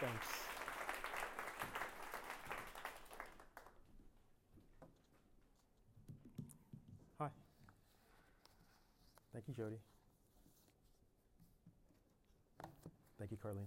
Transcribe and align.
Thanks. 0.00 0.26
Hi. 7.18 7.28
Thank 9.32 9.48
you, 9.48 9.54
Jody. 9.54 9.76
Thank 13.18 13.32
you, 13.32 13.36
Carlene. 13.36 13.66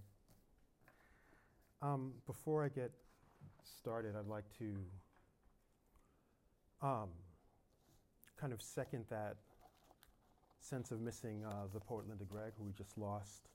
Um, 1.82 2.14
before 2.26 2.64
I 2.64 2.70
get 2.70 2.92
started, 3.64 4.16
I'd 4.18 4.28
like 4.28 4.46
to 4.60 4.76
um, 6.82 7.10
kind 8.40 8.54
of 8.54 8.62
second 8.62 9.04
that 9.10 9.36
sense 10.62 10.92
of 10.92 11.02
missing 11.02 11.44
uh, 11.44 11.68
the 11.74 11.82
poet 11.82 12.08
Linda 12.08 12.24
Gregg, 12.24 12.54
who 12.58 12.64
we 12.64 12.72
just 12.72 12.98
lost. 12.98 13.50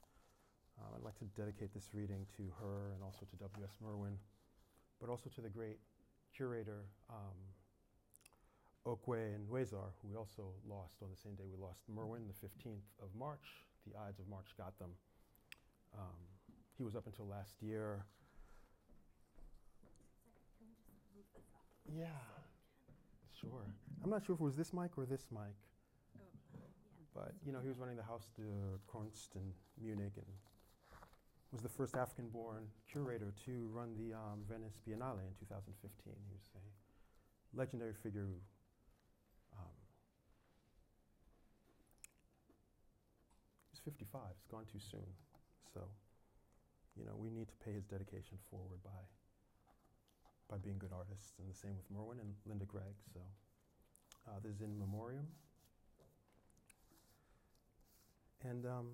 Um, 0.79 0.93
I'd 0.97 1.05
like 1.05 1.19
to 1.19 1.25
dedicate 1.37 1.73
this 1.73 1.91
reading 1.95 2.27
to 2.37 2.43
her 2.61 2.93
and 2.95 3.03
also 3.03 3.25
to 3.25 3.37
W.S. 3.37 3.77
Merwin, 3.83 4.19
but 5.01 5.09
also 5.09 5.31
to 5.35 5.41
the 5.41 5.49
great 5.49 5.79
curator 6.37 6.85
um, 7.09 7.37
Okwui 8.87 9.35
Enwezor, 9.35 9.91
who 10.01 10.09
we 10.09 10.17
also 10.17 10.53
lost 10.69 11.03
on 11.03 11.09
the 11.11 11.17
same 11.17 11.35
day 11.35 11.45
we 11.51 11.61
lost 11.61 11.81
Merwin, 11.89 12.23
the 12.29 12.47
15th 12.47 12.87
of 13.03 13.09
March. 13.19 13.65
The 13.87 13.99
Ides 13.99 14.21
of 14.21 14.29
March 14.29 14.47
got 14.59 14.79
them. 14.79 14.91
Um, 15.97 16.21
he 16.77 16.85
was 16.85 16.95
up 16.95 17.07
until 17.07 17.27
last 17.27 17.55
year. 17.63 18.05
Yeah, 21.97 22.07
sure. 23.41 23.65
I'm 24.03 24.11
not 24.11 24.25
sure 24.27 24.35
if 24.35 24.41
it 24.41 24.45
was 24.45 24.57
this 24.57 24.73
mic 24.73 24.91
or 24.97 25.07
this 25.07 25.27
mic. 25.33 25.55
Oh, 26.19 26.61
but 27.15 27.33
you 27.47 27.53
know, 27.53 27.61
he 27.61 27.69
was 27.69 27.79
running 27.79 27.97
the 27.97 28.03
Haus 28.03 28.29
der 28.37 28.79
Kunst 28.93 29.37
in 29.37 29.53
Munich 29.81 30.13
and 30.17 30.27
was 31.53 31.63
the 31.63 31.69
first 31.69 31.97
African-born 31.97 32.67
curator 32.91 33.33
to 33.45 33.71
run 33.73 33.95
the 33.97 34.15
um, 34.15 34.43
Venice 34.49 34.79
Biennale 34.87 35.23
in 35.23 35.35
2015. 35.39 35.73
He 36.05 36.35
was 36.35 36.43
a 36.55 37.57
legendary 37.57 37.95
figure 37.95 38.27
who 38.27 38.39
um, 39.57 39.77
he's 43.71 43.81
55. 43.85 44.21
He's 44.37 44.51
gone 44.51 44.65
too 44.71 44.81
soon. 44.91 45.07
So, 45.73 45.81
you 46.99 47.05
know, 47.05 47.15
we 47.17 47.31
need 47.31 47.49
to 47.49 47.57
pay 47.65 47.73
his 47.73 47.85
dedication 47.85 48.39
forward 48.51 48.83
by 48.85 49.01
by 50.49 50.57
being 50.59 50.79
good 50.79 50.93
artists, 50.95 51.33
and 51.41 51.51
the 51.51 51.59
same 51.59 51.75
with 51.77 51.91
Merwin 51.91 52.21
and 52.21 52.31
Linda 52.47 52.65
Gregg. 52.65 52.95
So, 53.13 53.19
uh, 54.29 54.39
this 54.43 54.55
is 54.55 54.61
in 54.61 54.79
memoriam. 54.79 55.27
And 58.45 58.65
um, 58.65 58.87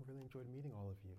I 0.00 0.02
really 0.08 0.24
enjoyed 0.24 0.48
meeting 0.48 0.72
all 0.72 0.88
of 0.88 0.96
you. 1.04 1.12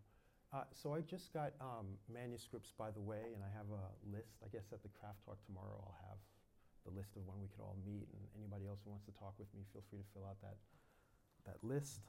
Uh, 0.50 0.66
so 0.74 0.98
I 0.98 1.06
just 1.06 1.30
got 1.32 1.54
um, 1.62 1.94
manuscripts, 2.10 2.74
by 2.74 2.90
the 2.90 3.00
way, 3.00 3.38
and 3.38 3.46
I 3.46 3.52
have 3.54 3.70
a 3.70 3.86
list. 4.10 4.42
I 4.42 4.50
guess 4.50 4.74
at 4.74 4.82
the 4.82 4.90
craft 4.90 5.22
talk 5.22 5.38
tomorrow, 5.46 5.78
I'll 5.86 6.02
have 6.10 6.18
the 6.84 6.92
list 6.92 7.14
of 7.14 7.24
when 7.30 7.38
we 7.38 7.48
could 7.54 7.62
all 7.62 7.78
meet. 7.86 8.10
And 8.10 8.26
anybody 8.34 8.66
else 8.66 8.82
who 8.84 8.90
wants 8.90 9.06
to 9.06 9.14
talk 9.14 9.38
with 9.38 9.48
me, 9.54 9.62
feel 9.70 9.86
free 9.88 10.02
to 10.02 10.10
fill 10.18 10.26
out 10.26 10.42
that 10.42 10.58
that 11.46 11.62
list. 11.62 12.02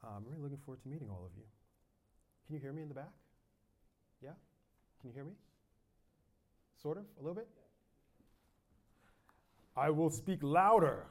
Uh, 0.00 0.16
I'm 0.16 0.24
really 0.24 0.40
looking 0.40 0.60
forward 0.64 0.80
to 0.82 0.88
meeting 0.88 1.12
all 1.12 1.24
of 1.24 1.36
you. 1.36 1.44
Can 2.48 2.56
you 2.56 2.60
hear 2.60 2.72
me 2.72 2.82
in 2.82 2.88
the 2.88 2.94
back? 2.96 3.12
Yeah? 4.22 4.36
Can 5.00 5.10
you 5.10 5.14
hear 5.14 5.24
me? 5.24 5.36
Sort 6.80 6.96
of? 6.96 7.04
A 7.18 7.20
little 7.20 7.34
bit? 7.34 7.48
I 9.76 9.90
will 9.90 10.10
speak 10.10 10.40
louder. 10.42 11.04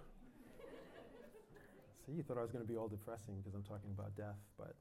See, 2.06 2.14
you 2.14 2.24
thought 2.24 2.38
I 2.38 2.42
was 2.42 2.52
going 2.52 2.66
to 2.66 2.72
be 2.72 2.78
all 2.78 2.88
depressing 2.88 3.36
because 3.38 3.54
I'm 3.54 3.64
talking 3.64 3.92
about 3.94 4.16
death, 4.16 4.42
but 4.58 4.76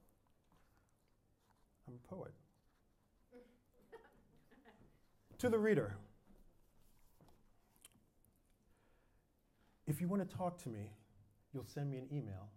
I'm 1.87 1.95
a 1.95 2.15
poet. 2.15 2.33
to 5.39 5.49
the 5.49 5.59
reader, 5.59 5.97
if 9.87 10.01
you 10.01 10.09
want 10.09 10.29
to 10.29 10.37
talk 10.37 10.63
to 10.63 10.69
me, 10.69 10.93
you'll 11.53 11.67
send 11.67 11.91
me 11.91 11.99
an 11.99 12.07
email. 12.11 12.49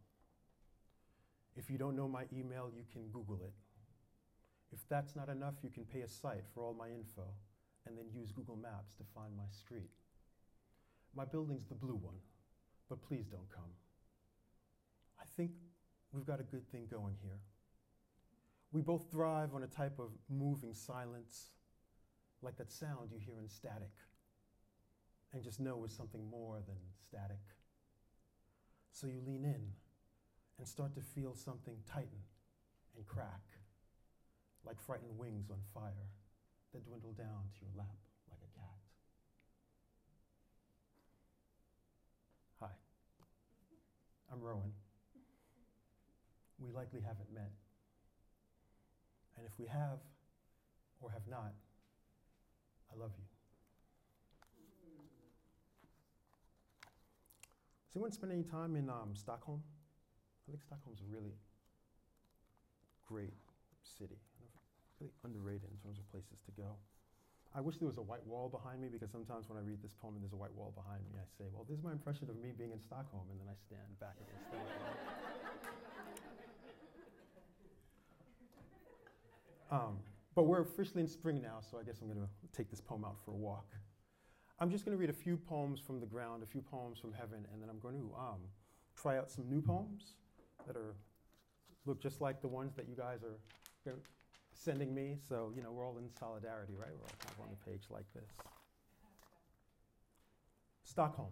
If 1.56 1.70
you 1.70 1.78
don't 1.78 1.96
know 1.96 2.08
my 2.08 2.24
email, 2.32 2.70
you 2.74 2.84
can 2.92 3.08
Google 3.10 3.42
it. 3.44 3.54
If 4.72 4.80
that's 4.90 5.16
not 5.16 5.28
enough, 5.30 5.56
you 5.64 5.70
can 5.70 5.86
pay 5.86 6.02
a 6.02 6.08
site 6.08 6.44
for 6.54 6.64
all 6.64 6.74
my 6.74 6.88
info 6.88 7.26
and 7.86 7.98
then 7.98 8.06
use 8.14 8.32
Google 8.32 8.58
Maps 8.58 8.94
to 8.96 9.04
find 9.16 9.36
my 9.36 9.48
street. 9.52 9.90
My 11.16 11.26
building's 11.26 11.66
the 11.66 11.76
blue 11.76 11.96
one, 11.96 12.18
but 12.90 13.02
please 13.02 13.26
don't 13.26 13.50
come. 13.50 13.72
I 15.20 15.24
think 15.36 15.52
we've 16.12 16.26
got 16.26 16.40
a 16.40 16.44
good 16.44 16.70
thing 16.72 16.88
going 16.92 17.16
here. 17.24 17.40
We 18.72 18.82
both 18.82 19.10
thrive 19.12 19.56
on 19.56 19.64
a 19.64 19.68
type 19.68 19.98
of 19.98 20.12
moving 20.30 20.74
silence, 20.74 21.52
like 22.42 22.58
that 22.58 22.72
sound 22.72 23.12
you 23.12 23.18
hear 23.18 23.40
in 23.40 23.50
static, 23.50 23.92
and 25.34 25.44
just 25.44 25.60
know 25.60 25.84
is 25.86 25.92
something 25.92 26.30
more 26.30 26.62
than 26.68 26.76
static. 27.08 27.40
So 28.92 29.08
you 29.08 29.22
lean 29.26 29.46
in 29.46 29.72
and 30.58 30.68
start 30.68 30.96
to 30.96 31.02
feel 31.02 31.36
something 31.36 31.76
tighten 31.86 32.20
and 32.96 33.06
crack, 33.06 33.44
like 34.66 34.82
frightened 34.82 35.18
wings 35.18 35.50
on 35.50 35.60
fire 35.74 36.10
that 36.74 36.86
dwindle 36.86 37.14
down 37.14 37.48
to 37.54 37.66
your 37.66 37.72
lap 37.78 37.96
like 38.30 38.40
a 38.42 38.60
cat. 38.60 38.80
Hi, 42.60 42.74
I'm 44.32 44.42
Rowan. 44.42 44.74
We 46.60 46.72
likely 46.72 47.02
haven't 47.02 47.32
met. 47.34 47.52
And 49.38 49.46
if 49.46 49.54
we 49.60 49.66
have 49.68 50.02
or 51.00 51.12
have 51.12 51.28
not, 51.30 51.54
I 52.92 53.00
love 53.00 53.12
you. 53.18 53.26
Has 57.88 57.96
anyone 57.96 58.12
spent 58.12 58.32
any 58.34 58.44
time 58.44 58.76
in 58.76 58.90
um, 58.90 59.14
Stockholm? 59.14 59.62
I 60.48 60.52
think 60.52 60.62
Stockholm's 60.62 61.02
a 61.02 61.10
really 61.10 61.34
great 63.08 63.34
city, 63.82 64.20
really 65.00 65.14
underrated 65.24 65.70
in 65.70 65.78
terms 65.82 66.00
of 66.00 66.10
places 66.12 66.42
to 66.46 66.52
go. 66.52 66.76
I 67.56 67.62
wish 67.62 67.78
there 67.78 67.88
was 67.88 67.98
a 67.98 68.06
white 68.06 68.26
wall 68.28 68.50
behind 68.50 68.82
me 68.82 68.90
because 68.92 69.10
sometimes 69.10 69.50
when 69.50 69.58
I 69.58 69.62
read 69.66 69.82
this 69.82 69.94
poem 69.94 70.14
and 70.16 70.22
there's 70.22 70.34
a 70.34 70.38
white 70.38 70.54
wall 70.54 70.74
behind 70.76 71.02
me, 71.10 71.18
I 71.18 71.26
say, 71.40 71.50
well, 71.50 71.66
this 71.66 71.78
is 71.80 71.84
my 71.84 71.92
impression 71.92 72.30
of 72.30 72.38
me 72.38 72.52
being 72.54 72.72
in 72.72 72.82
Stockholm, 72.82 73.32
and 73.32 73.40
then 73.40 73.48
I 73.48 73.56
stand 73.56 73.98
back 74.00 74.20
against 74.20 74.46
the 74.52 74.58
wall. 74.58 75.47
Um, 79.70 79.98
but 80.36 80.44
we're 80.44 80.62
officially 80.62 81.02
in 81.02 81.08
spring 81.08 81.42
now, 81.42 81.60
so 81.60 81.80
I 81.80 81.84
guess 81.84 81.98
I'm 82.02 82.08
going 82.08 82.20
to 82.20 82.58
take 82.58 82.70
this 82.70 82.80
poem 82.80 83.04
out 83.04 83.18
for 83.26 83.32
a 83.32 83.36
walk. 83.36 83.66
I'm 84.60 84.72
just 84.72 84.86
going 84.86 84.96
to 84.96 85.00
read 85.00 85.10
a 85.10 85.14
few 85.14 85.38
poems 85.38 85.80
from 85.80 86.00
the 86.00 86.06
ground, 86.06 86.44
a 86.44 86.46
few 86.46 86.62
poems 86.62 87.00
from 87.00 87.14
heaven, 87.14 87.46
and 87.52 87.62
then 87.62 87.70
I'm 87.70 87.80
going 87.80 88.00
to 88.00 88.14
um, 88.18 88.40
try 88.96 89.18
out 89.18 89.30
some 89.30 89.50
new 89.50 89.62
poems 89.62 90.14
that 90.66 90.76
are 90.76 90.96
look 91.86 92.02
just 92.02 92.22
like 92.22 92.42
the 92.42 92.48
ones 92.48 92.76
that 92.76 92.88
you 92.90 92.96
guys 92.96 93.20
are 93.24 93.94
sending 94.54 94.94
me. 94.94 95.18
So 95.28 95.52
you 95.56 95.62
know, 95.62 95.72
we're 95.72 95.86
all 95.86 95.98
in 95.98 96.10
solidarity, 96.20 96.74
right? 96.78 96.90
We're 96.92 97.06
all 97.06 97.18
kind 97.20 97.34
of 97.38 97.46
on 97.46 97.50
the 97.52 97.72
page 97.72 97.86
like 97.90 98.06
this. 98.14 98.32
Stockholm. 100.84 101.30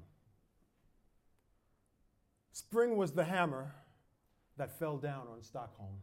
Spring 2.52 2.96
was 2.96 3.12
the 3.12 3.26
hammer 3.26 3.74
that 4.58 4.80
fell 4.80 4.98
down 4.98 5.28
on 5.32 5.42
Stockholm 5.42 5.98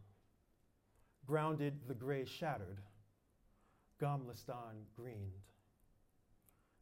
grounded 1.25 1.73
the 1.87 1.93
gray 1.93 2.25
shattered, 2.25 2.81
Gamla 4.01 4.37
Stan 4.37 4.85
greened. 4.95 5.39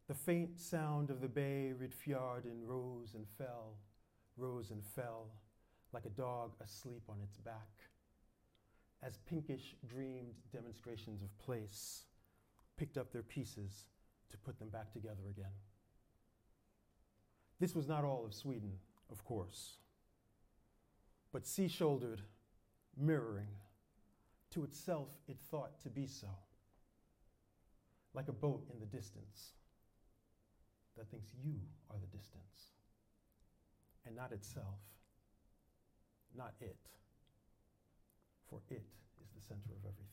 The 0.08 0.14
faint 0.14 0.58
sound 0.58 1.10
of 1.10 1.20
the 1.20 1.28
bay 1.28 1.72
Riddarfjärden 1.78 2.66
rose 2.66 3.14
and 3.14 3.26
fell, 3.38 3.76
rose 4.36 4.70
and 4.70 4.84
fell, 4.84 5.28
like 5.92 6.04
a 6.06 6.10
dog 6.10 6.52
asleep 6.62 7.02
on 7.08 7.18
its 7.22 7.36
back, 7.38 7.70
as 9.02 9.18
pinkish 9.28 9.74
dreamed 9.88 10.34
demonstrations 10.52 11.22
of 11.22 11.38
place 11.38 12.04
picked 12.76 12.96
up 12.96 13.12
their 13.12 13.22
pieces 13.22 13.86
to 14.30 14.38
put 14.38 14.58
them 14.58 14.68
back 14.68 14.92
together 14.92 15.28
again. 15.30 15.54
This 17.60 17.74
was 17.76 17.86
not 17.86 18.04
all 18.04 18.24
of 18.26 18.34
Sweden, 18.34 18.72
of 19.10 19.24
course, 19.24 19.74
but 21.32 21.46
sea 21.46 21.68
shouldered, 21.68 22.22
mirroring, 22.96 23.48
to 24.52 24.64
itself, 24.64 25.08
it 25.28 25.38
thought 25.50 25.80
to 25.82 25.88
be 25.88 26.06
so, 26.06 26.28
like 28.14 28.28
a 28.28 28.32
boat 28.32 28.64
in 28.72 28.78
the 28.80 28.86
distance 28.86 29.52
that 30.96 31.10
thinks 31.10 31.32
you 31.42 31.54
are 31.90 31.96
the 31.98 32.16
distance, 32.16 32.72
and 34.06 34.14
not 34.14 34.32
itself, 34.32 34.78
not 36.36 36.54
it, 36.60 36.76
for 38.48 38.60
it 38.68 38.82
is 39.22 39.30
the 39.34 39.40
center 39.40 39.70
of 39.72 39.84
everything. 39.84 40.12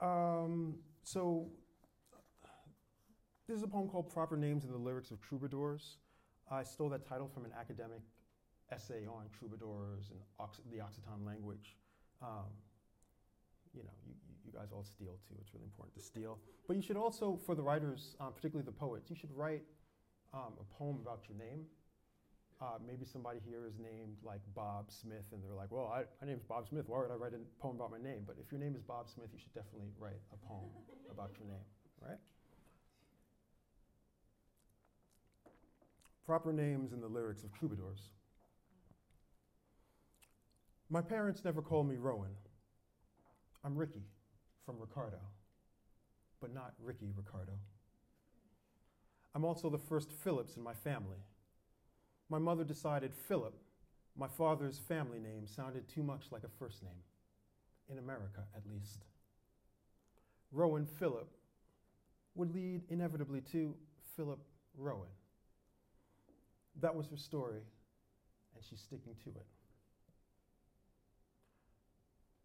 Um, 0.00 0.74
so, 1.04 1.46
this 3.46 3.56
is 3.56 3.62
a 3.62 3.68
poem 3.68 3.88
called 3.88 4.08
Proper 4.10 4.36
Names 4.36 4.64
in 4.64 4.72
the 4.72 4.78
Lyrics 4.78 5.10
of 5.10 5.20
Troubadours. 5.20 5.98
I 6.52 6.62
stole 6.62 6.90
that 6.90 7.06
title 7.08 7.28
from 7.32 7.44
an 7.44 7.52
academic 7.58 8.02
essay 8.70 9.06
on 9.06 9.24
troubadours 9.38 10.10
and 10.10 10.20
Ox- 10.38 10.60
the 10.70 10.78
Occitan 10.78 11.24
language. 11.24 11.76
Um, 12.20 12.52
you 13.74 13.82
know, 13.82 13.96
you, 14.06 14.14
you 14.44 14.52
guys 14.52 14.68
all 14.72 14.84
steal 14.84 15.16
too. 15.28 15.34
It's 15.40 15.54
really 15.54 15.64
important 15.64 15.96
to 15.96 16.02
steal. 16.02 16.38
But 16.68 16.76
you 16.76 16.82
should 16.82 16.96
also, 16.96 17.40
for 17.46 17.54
the 17.54 17.62
writers, 17.62 18.16
um, 18.20 18.32
particularly 18.34 18.66
the 18.66 18.76
poets, 18.76 19.08
you 19.08 19.16
should 19.16 19.32
write 19.34 19.62
um, 20.34 20.52
a 20.60 20.64
poem 20.76 20.98
about 21.00 21.24
your 21.28 21.38
name. 21.38 21.64
Uh, 22.60 22.78
maybe 22.86 23.04
somebody 23.04 23.40
here 23.44 23.66
is 23.66 23.78
named 23.80 24.16
like 24.22 24.40
Bob 24.54 24.92
Smith, 24.92 25.26
and 25.32 25.42
they're 25.42 25.56
like, 25.56 25.72
well, 25.72 25.90
I, 25.90 26.04
my 26.20 26.30
name's 26.30 26.44
Bob 26.44 26.68
Smith. 26.68 26.84
Why 26.86 27.00
would 27.00 27.10
I 27.10 27.14
write 27.14 27.32
a 27.34 27.40
poem 27.60 27.76
about 27.76 27.90
my 27.90 27.98
name? 27.98 28.22
But 28.24 28.36
if 28.38 28.52
your 28.52 28.60
name 28.60 28.76
is 28.76 28.82
Bob 28.82 29.08
Smith, 29.08 29.28
you 29.32 29.40
should 29.40 29.52
definitely 29.52 29.90
write 29.98 30.20
a 30.32 30.38
poem 30.46 30.70
about 31.10 31.32
your 31.40 31.48
name, 31.48 31.66
right? 32.00 32.20
Proper 36.24 36.52
names 36.52 36.92
in 36.92 37.00
the 37.00 37.08
lyrics 37.08 37.42
of 37.42 37.52
troubadours. 37.52 38.10
My 40.88 41.00
parents 41.00 41.44
never 41.44 41.62
called 41.62 41.88
me 41.88 41.96
Rowan. 41.96 42.30
I'm 43.64 43.76
Ricky 43.76 44.04
from 44.64 44.78
Ricardo, 44.78 45.18
but 46.40 46.52
not 46.52 46.74
Ricky 46.82 47.12
Ricardo. 47.16 47.52
I'm 49.34 49.44
also 49.44 49.70
the 49.70 49.78
first 49.78 50.12
Phillips 50.12 50.56
in 50.56 50.62
my 50.62 50.74
family. 50.74 51.18
My 52.28 52.38
mother 52.38 52.64
decided 52.64 53.14
Philip, 53.14 53.54
my 54.16 54.28
father's 54.28 54.78
family 54.78 55.18
name, 55.18 55.46
sounded 55.46 55.88
too 55.88 56.02
much 56.02 56.26
like 56.30 56.44
a 56.44 56.58
first 56.58 56.82
name, 56.82 57.02
in 57.90 57.98
America 57.98 58.44
at 58.56 58.62
least. 58.70 59.06
Rowan 60.52 60.86
Philip 60.86 61.28
would 62.34 62.54
lead 62.54 62.82
inevitably 62.90 63.40
to 63.52 63.74
Philip 64.16 64.40
Rowan. 64.76 65.08
That 66.80 66.94
was 66.94 67.06
her 67.08 67.16
story, 67.16 67.60
and 68.54 68.64
she's 68.64 68.80
sticking 68.80 69.14
to 69.24 69.30
it. 69.30 69.46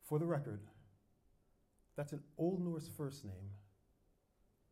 For 0.04 0.20
the 0.20 0.26
record, 0.26 0.62
that's 1.96 2.14
an 2.14 2.22
Old 2.38 2.64
Norse 2.64 2.90
first 2.96 3.26
name, 3.26 3.52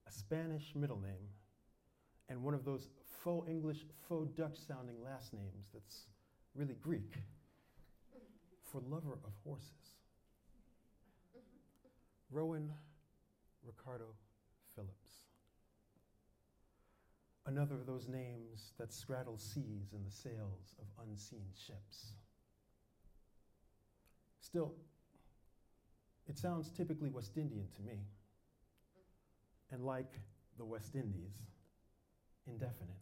a 0.07 0.11
Spanish 0.11 0.73
middle 0.75 0.99
name, 0.99 1.29
and 2.29 2.43
one 2.43 2.53
of 2.53 2.63
those 2.63 2.89
faux 3.23 3.49
English, 3.49 3.85
faux 4.07 4.29
Dutch 4.35 4.57
sounding 4.67 5.01
last 5.03 5.33
names 5.33 5.67
that's 5.73 6.05
really 6.53 6.75
Greek 6.75 7.15
for 8.71 8.81
lover 8.89 9.19
of 9.23 9.31
horses. 9.43 9.95
Rowan 12.31 12.71
Ricardo 13.65 14.05
Phillips. 14.75 15.25
Another 17.47 17.75
of 17.75 17.85
those 17.85 18.07
names 18.07 18.73
that 18.79 18.91
straddle 18.91 19.37
seas 19.37 19.93
in 19.93 20.03
the 20.03 20.11
sails 20.11 20.75
of 20.79 20.87
unseen 21.07 21.45
ships. 21.53 22.13
Still, 24.39 24.73
it 26.27 26.37
sounds 26.37 26.71
typically 26.71 27.09
West 27.09 27.37
Indian 27.37 27.67
to 27.75 27.81
me. 27.83 27.99
And 29.71 29.83
like 29.83 30.19
the 30.57 30.65
West 30.65 30.95
Indies, 30.95 31.33
indefinite. 32.47 32.95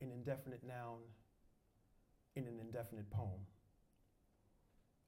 An 0.00 0.12
indefinite 0.12 0.62
noun 0.64 1.00
in 2.36 2.46
an 2.46 2.60
indefinite 2.60 3.10
poem. 3.10 3.40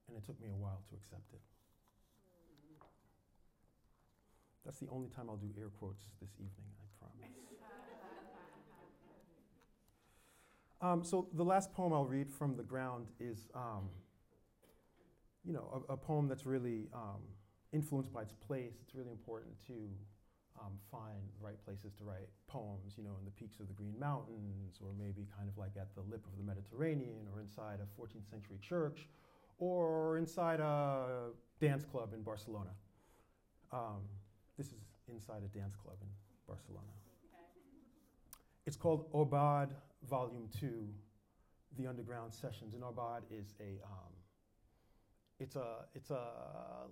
And 0.09 0.17
it 0.17 0.25
took 0.25 0.41
me 0.41 0.49
a 0.51 0.57
while 0.57 0.83
to 0.89 0.97
accept 0.97 1.33
it. 1.33 1.41
That's 4.65 4.79
the 4.79 4.89
only 4.91 5.09
time 5.09 5.27
I'll 5.29 5.37
do 5.37 5.49
air 5.59 5.71
quotes 5.79 6.05
this 6.21 6.31
evening, 6.37 6.71
I 6.79 6.87
promise. 6.99 7.31
um, 10.83 11.05
so 11.05 11.29
the 11.35 11.45
last 11.45 11.73
poem 11.73 11.93
I'll 11.93 12.05
read 12.05 12.31
from 12.31 12.57
the 12.57 12.63
ground 12.63 13.07
is, 13.19 13.49
um, 13.55 13.89
you 15.45 15.53
know, 15.53 15.85
a, 15.89 15.95
a, 15.95 15.97
poem 15.97 16.29
that's 16.29 16.45
really 16.45 16.89
um, 16.93 17.23
influenced 17.73 18.13
by 18.13 18.23
its 18.23 18.35
place. 18.35 18.75
It's 18.83 18.95
really 18.95 19.11
important 19.11 19.55
to 19.67 19.73
um, 20.61 20.73
find 20.91 21.23
the 21.39 21.45
right 21.45 21.63
places 21.65 21.95
to 21.95 22.05
write 22.05 22.29
poems, 22.47 22.95
you 22.99 23.05
know, 23.05 23.17
in 23.19 23.25
the 23.25 23.31
peaks 23.31 23.61
of 23.61 23.69
the 23.69 23.73
Green 23.73 23.99
Mountains, 23.99 24.79
or 24.83 24.93
maybe 24.99 25.27
kind 25.37 25.49
of 25.49 25.57
like 25.57 25.73
at 25.81 25.95
the 25.95 26.03
lip 26.03 26.27
of 26.27 26.37
the 26.37 26.45
Mediterranean, 26.45 27.27
or 27.33 27.41
inside 27.41 27.79
a 27.81 28.01
14th 28.01 28.29
century 28.29 28.59
church, 28.61 29.09
or 29.59 30.19
inside 30.19 30.61
a 30.61 31.31
dance 31.61 31.85
club 31.85 32.13
in 32.13 32.23
Barcelona. 32.23 32.71
Um, 33.73 34.03
this 34.61 34.77
is 34.77 34.85
inside 35.09 35.41
a 35.41 35.49
dance 35.57 35.75
club 35.75 35.97
in 36.03 36.09
Barcelona. 36.47 36.93
It's 38.67 38.77
called 38.77 39.11
Aubade 39.15 39.73
Volume 40.05 40.51
2, 40.61 40.69
The 41.79 41.87
Underground 41.87 42.35
Sessions. 42.35 42.75
And 42.75 42.83
Aubade 42.83 43.25
is 43.33 43.55
a, 43.59 43.81
um, 43.81 44.13
it's 45.39 45.57
a, 45.57 45.89
it's 45.95 46.11
a 46.11 46.29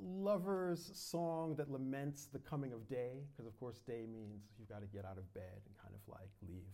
lover's 0.01 0.91
song 0.95 1.57
that 1.57 1.71
laments 1.71 2.33
the 2.33 2.39
coming 2.39 2.73
of 2.73 2.89
day, 2.89 3.21
because 3.37 3.47
of 3.47 3.55
course 3.61 3.81
day 3.81 4.07
means 4.11 4.49
you've 4.59 4.71
got 4.71 4.81
to 4.81 4.89
get 4.89 5.05
out 5.05 5.19
of 5.19 5.29
bed 5.35 5.61
and 5.69 5.77
kind 5.77 5.93
of 5.93 6.01
like 6.09 6.33
leave 6.49 6.73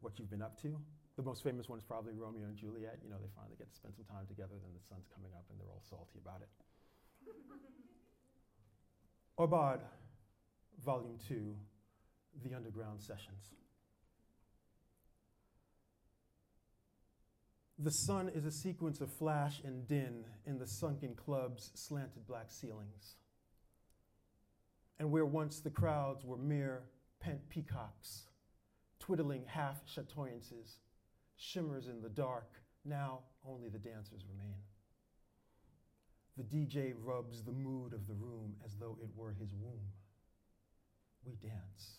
what 0.00 0.18
you've 0.18 0.28
been 0.28 0.42
up 0.42 0.60
to. 0.60 0.76
The 1.16 1.22
most 1.22 1.42
famous 1.42 1.70
one 1.70 1.78
is 1.78 1.84
probably 1.84 2.12
Romeo 2.12 2.44
and 2.44 2.58
Juliet. 2.58 3.00
You 3.02 3.08
know, 3.08 3.16
they 3.16 3.32
finally 3.34 3.56
get 3.56 3.70
to 3.70 3.74
spend 3.74 3.94
some 3.96 4.04
time 4.04 4.28
together, 4.28 4.52
then 4.52 4.76
the 4.76 4.84
sun's 4.84 5.08
coming 5.08 5.32
up 5.32 5.48
and 5.48 5.58
they're 5.58 5.72
all 5.72 5.82
salty 5.88 6.20
about 6.20 6.44
it. 6.44 6.52
Aubade, 9.38 9.80
Volume 10.84 11.18
2, 11.28 11.54
The 12.44 12.54
Underground 12.54 13.00
Sessions. 13.00 13.48
The 17.78 17.90
sun 17.90 18.28
is 18.28 18.44
a 18.44 18.52
sequence 18.52 19.00
of 19.00 19.10
flash 19.12 19.60
and 19.64 19.88
din 19.88 20.24
in 20.46 20.58
the 20.58 20.66
sunken 20.66 21.14
club's 21.14 21.72
slanted 21.74 22.26
black 22.26 22.50
ceilings. 22.50 23.16
And 24.98 25.10
where 25.10 25.26
once 25.26 25.60
the 25.60 25.70
crowds 25.70 26.24
were 26.24 26.36
mere 26.36 26.84
pent 27.18 27.48
peacocks, 27.48 28.28
twiddling 29.00 29.44
half 29.46 29.84
chatoyances, 29.86 30.76
shimmers 31.36 31.88
in 31.88 32.02
the 32.02 32.08
dark, 32.08 32.62
now 32.84 33.20
only 33.44 33.68
the 33.68 33.78
dancers 33.78 34.24
remain. 34.30 34.58
The 36.36 36.44
DJ 36.44 36.94
rubs 37.02 37.42
the 37.42 37.52
mood 37.52 37.92
of 37.92 38.06
the 38.06 38.14
room 38.14 38.54
as 38.64 38.76
though 38.76 38.96
it 39.02 39.10
were 39.14 39.32
his 39.32 39.52
womb. 39.52 39.92
We 41.24 41.34
dance. 41.34 41.98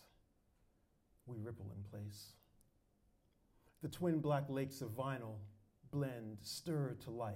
We 1.27 1.37
ripple 1.37 1.71
in 1.75 1.83
place. 1.83 2.33
The 3.83 3.89
twin 3.89 4.19
black 4.19 4.45
lakes 4.49 4.81
of 4.81 4.89
vinyl 4.89 5.35
blend, 5.91 6.37
stirred 6.41 6.99
to 7.01 7.11
life 7.11 7.35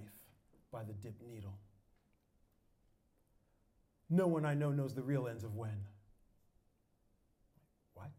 by 0.72 0.84
the 0.84 0.94
dip 0.94 1.22
needle. 1.30 1.60
No 4.10 4.26
one 4.26 4.46
I 4.46 4.56
know 4.56 4.72
knows 4.72 4.96
the 4.96 5.04
real 5.04 5.28
ends 5.28 5.44
of 5.44 5.56
when. 5.56 5.86
What? 7.94 8.10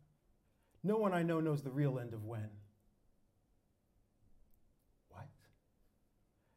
No 0.85 0.99
one 0.99 1.13
I 1.13 1.23
know 1.23 1.41
knows 1.41 1.63
the 1.63 1.73
real 1.73 1.99
end 1.99 2.15
of 2.15 2.25
when. 2.25 2.49
What? 5.09 5.27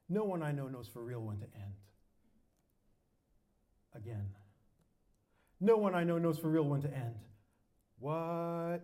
No 0.08 0.24
one 0.24 0.44
I 0.44 0.52
know 0.52 0.68
knows 0.68 0.88
for 0.88 1.04
real 1.04 1.22
when 1.22 1.40
to 1.40 1.48
end 1.56 1.81
again. 3.96 4.30
No 5.60 5.78
one 5.78 5.96
I 5.96 6.04
know 6.04 6.18
knows 6.18 6.40
for 6.40 6.50
real 6.50 6.64
when 6.64 6.82
to 6.82 6.94
end. 6.94 7.16
What? 8.00 8.82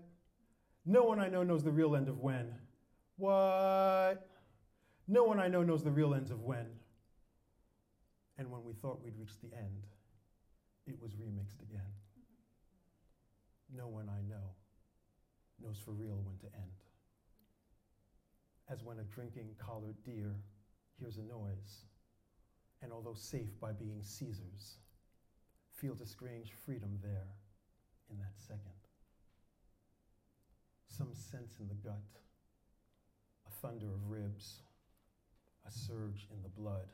No 0.86 1.04
one 1.04 1.20
I 1.20 1.28
know 1.28 1.44
knows 1.44 1.64
the 1.64 1.72
real 1.72 1.96
end 1.96 2.08
of 2.08 2.20
when. 2.20 2.54
What? 3.18 4.30
No 5.08 5.24
one 5.24 5.40
I 5.40 5.48
know 5.48 5.64
knows 5.64 5.84
the 5.84 5.92
real 5.92 6.14
ends 6.14 6.32
of 6.32 6.42
when. 6.42 6.68
And 8.38 8.52
when 8.52 8.64
we 8.64 8.74
thought 8.74 9.02
we'd 9.04 9.18
reached 9.18 9.42
the 9.42 9.56
end, 9.58 9.88
it 10.86 11.02
was 11.02 11.14
remixed 11.14 11.62
again. 11.62 11.92
No 13.76 13.88
one 13.88 14.10
I 14.10 14.22
know 14.30 14.56
knows 15.62 15.80
for 15.84 15.92
real 15.92 16.22
when 16.24 16.38
to 16.38 16.56
end. 16.56 16.72
As 18.70 18.84
when 18.84 19.00
a 19.00 19.04
drinking 19.04 19.56
collared 19.58 20.02
deer 20.04 20.36
hears 21.00 21.18
a 21.18 21.24
noise, 21.24 21.86
and 22.82 22.92
although 22.92 23.14
safe 23.16 23.60
by 23.60 23.72
being 23.72 24.04
Caesar's, 24.04 24.78
feels 25.78 26.02
a 26.02 26.06
strange 26.06 26.52
freedom 26.66 26.98
there 27.04 27.36
in 28.10 28.18
that 28.18 28.34
second. 28.36 28.74
Some 30.88 31.14
sense 31.14 31.58
in 31.60 31.68
the 31.68 31.76
gut, 31.76 32.02
a 33.46 33.52
thunder 33.62 33.86
of 33.86 34.10
ribs, 34.10 34.62
a 35.68 35.72
surge 35.72 36.28
in 36.34 36.42
the 36.42 36.50
blood, 36.50 36.88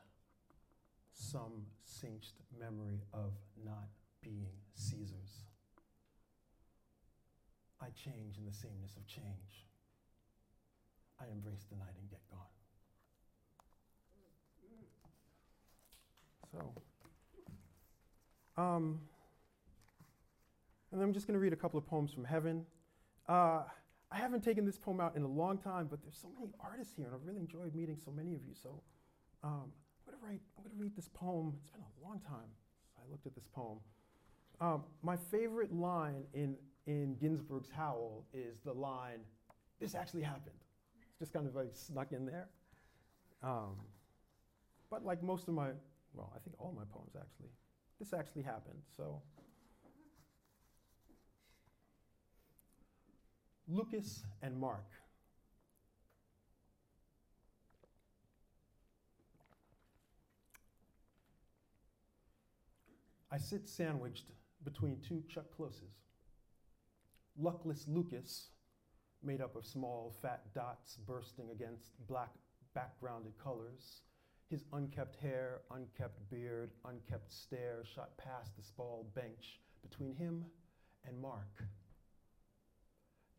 some 1.14 1.66
cinched 1.86 2.42
memory 2.60 3.00
of 3.14 3.32
not 3.64 3.88
being 4.22 4.52
Caesar's. 4.76 5.46
I 7.82 7.88
change 7.90 8.38
in 8.38 8.46
the 8.46 8.54
sameness 8.54 8.98
of 8.98 9.08
change. 9.08 9.68
I 11.20 11.26
embrace 11.32 11.66
the 11.70 11.78
night 11.78 11.96
and 12.00 12.10
get 12.10 12.22
gone. 12.30 12.40
So. 16.52 16.84
Um, 18.58 19.00
and 20.92 21.02
I'm 21.02 21.14
just 21.14 21.26
going 21.26 21.34
to 21.34 21.40
read 21.40 21.54
a 21.54 21.58
couple 21.58 21.78
of 21.78 21.88
poems 21.88 22.14
from 22.14 22.24
heaven. 22.24 22.66
Uh, 23.28 23.64
I 24.12 24.18
haven't 24.18 24.44
taken 24.44 24.64
this 24.66 24.78
poem 24.78 25.00
out 25.00 25.16
in 25.16 25.24
a 25.24 25.28
long 25.28 25.58
time, 25.58 25.88
but 25.90 26.04
there's 26.04 26.18
so 26.22 26.30
many 26.38 26.52
artists 26.60 26.94
here, 26.96 27.08
and 27.08 27.16
I've 27.16 27.26
really 27.26 27.40
enjoyed 27.40 27.74
meeting 27.74 27.98
so 28.04 28.12
many 28.12 28.36
of 28.36 28.42
you. 28.48 28.54
So 28.54 28.82
um, 29.44 29.72
I'm 30.06 30.12
going 30.12 30.20
to 30.20 30.26
write, 30.26 30.42
I'm 30.56 30.64
going 30.64 30.76
to 30.76 30.82
read 30.82 30.96
this 30.96 31.10
poem. 31.14 31.54
It's 31.58 31.72
been 31.72 31.82
a 31.82 32.08
long 32.08 32.20
time 32.20 32.50
since 32.86 32.96
I 32.98 33.10
looked 33.10 33.26
at 33.26 33.34
this 33.34 33.48
poem. 33.48 33.80
Um, 34.62 34.84
my 35.02 35.18
favorite 35.18 35.74
line 35.74 36.26
in, 36.34 36.56
in 36.86 37.18
Ginsberg's 37.20 37.70
Howl 37.76 38.26
is 38.34 38.60
the 38.64 38.74
line, 38.74 39.22
This 39.80 39.96
actually 39.96 40.22
happened. 40.22 40.56
It's 41.10 41.20
just 41.20 41.34
kind 41.34 41.48
of 41.48 41.56
like 41.56 41.72
snuck 41.74 42.12
in 42.12 42.26
there. 42.26 42.50
Um, 43.42 43.76
but 44.92 45.04
like 45.04 45.24
most 45.24 45.48
of 45.48 45.56
my, 45.56 45.70
well, 46.14 46.32
I 46.36 46.40
think 46.40 46.56
all 46.60 46.72
my 46.78 46.86
poems 46.94 47.16
actually, 47.20 47.50
this 48.00 48.14
actually 48.14 48.44
happened. 48.44 48.82
So 48.96 49.22
Lucas 53.68 54.24
and 54.42 54.58
Mark. 54.60 54.86
I 63.32 63.38
sit 63.38 63.68
sandwiched 63.68 64.26
between 64.64 65.00
two 65.08 65.24
Chuck 65.28 65.46
Closes. 65.56 66.04
Luckless 67.36 67.86
Lucas, 67.88 68.50
made 69.24 69.42
up 69.42 69.56
of 69.56 69.66
small, 69.66 70.16
fat 70.22 70.44
dots 70.54 70.98
bursting 70.98 71.50
against 71.50 71.94
black 72.08 72.30
backgrounded 72.76 73.34
colors, 73.44 74.02
his 74.50 74.64
unkept 74.74 75.16
hair, 75.16 75.62
unkept 75.72 76.30
beard, 76.30 76.72
unkept 76.86 77.32
stare 77.32 77.84
shot 77.96 78.18
past 78.18 78.56
the 78.56 78.64
spall 78.64 79.08
bench 79.16 79.60
between 79.82 80.16
him 80.16 80.46
and 81.08 81.20
Mark. 81.20 81.64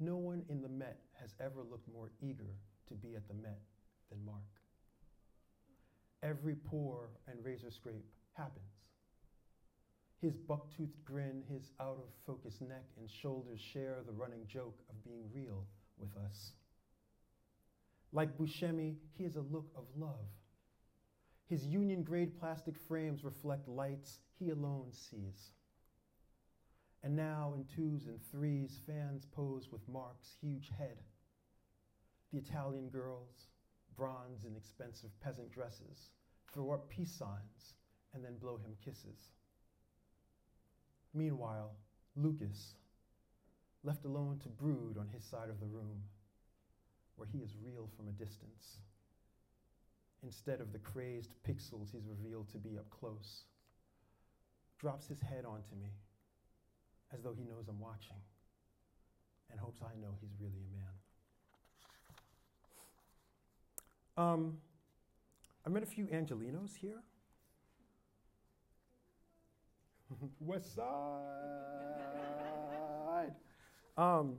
No 0.01 0.17
one 0.17 0.45
in 0.49 0.61
the 0.61 0.69
Met 0.69 0.99
has 1.21 1.35
ever 1.41 1.63
looked 1.63 1.89
more 1.93 2.11
eager 2.21 2.57
to 2.89 2.95
be 2.95 3.15
at 3.15 3.29
the 3.29 3.35
Met 3.35 3.61
than 4.11 4.25
Mark. 4.25 4.43
Every 6.23 6.55
pore 6.55 7.11
and 7.29 7.45
razor 7.45 7.71
scrape 7.71 8.07
happens. 8.33 8.65
His 10.21 10.35
buck-toothed 10.35 11.05
grin, 11.05 11.43
his 11.49 11.71
out-of-focus 11.81 12.61
neck 12.61 12.85
and 12.99 13.11
shoulders 13.11 13.61
share 13.61 13.99
the 14.07 14.13
running 14.13 14.47
joke 14.47 14.79
of 14.89 15.05
being 15.05 15.23
real 15.35 15.67
with 15.99 16.17
us. 16.17 16.53
Like 18.13 18.39
Buscemi, 18.39 18.95
he 19.17 19.25
has 19.25 19.37
a 19.37 19.43
look 19.43 19.71
of 19.77 19.85
love. 19.97 20.31
His 21.47 21.67
union-grade 21.67 22.39
plastic 22.39 22.79
frames 22.79 23.25
reflect 23.25 23.69
lights 23.69 24.19
he 24.39 24.51
alone 24.51 24.93
sees. 24.93 25.53
And 27.03 27.15
now, 27.15 27.53
in 27.55 27.67
twos 27.67 28.07
and 28.07 28.19
threes, 28.31 28.81
fans 28.87 29.27
pose 29.27 29.71
with 29.71 29.87
Mark's 29.89 30.35
huge 30.41 30.71
head. 30.79 30.97
The 32.33 32.39
Italian 32.39 32.89
girls, 32.89 33.49
bronze 33.95 34.45
in 34.45 34.57
expensive 34.57 35.11
peasant 35.21 35.53
dresses, 35.53 36.11
throw 36.53 36.71
up 36.71 36.89
peace 36.89 37.13
signs 37.13 37.75
and 38.15 38.25
then 38.25 38.39
blow 38.39 38.57
him 38.57 38.75
kisses. 38.83 39.29
Meanwhile, 41.13 41.73
Lucas, 42.17 42.75
left 43.83 44.05
alone 44.05 44.39
to 44.43 44.49
brood 44.49 44.97
on 44.99 45.09
his 45.09 45.25
side 45.25 45.51
of 45.51 45.61
the 45.61 45.67
room, 45.67 46.03
where 47.17 47.29
he 47.29 47.39
is 47.39 47.55
real 47.63 47.89
from 47.97 48.09
a 48.09 48.13
distance, 48.13 48.79
instead 50.25 50.61
of 50.61 50.73
the 50.73 50.79
crazed 50.79 51.35
pixels 51.47 51.93
he's 51.93 52.09
revealed 52.09 52.49
to 52.49 52.59
be 52.59 52.79
up 52.79 52.89
close, 52.91 53.45
drops 54.79 55.07
his 55.07 55.21
head 55.21 55.45
onto 55.45 55.75
me 55.81 55.91
as 57.13 57.23
though 57.23 57.35
he 57.35 57.45
knows 57.45 57.69
I'm 57.69 57.79
watching 57.79 58.17
and 59.51 59.61
hopes 59.61 59.83
I 59.83 59.95
know 60.01 60.17
he's 60.21 60.33
really 60.41 60.57
a 60.57 60.61
man. 60.77 60.89
Um, 64.17 64.57
I 65.67 65.69
met 65.69 65.83
a 65.83 65.87
few 65.87 66.07
Angelinos 66.07 66.77
here. 66.77 67.03
West 70.41 70.75
Side. 70.75 70.85
Um, 73.97 74.39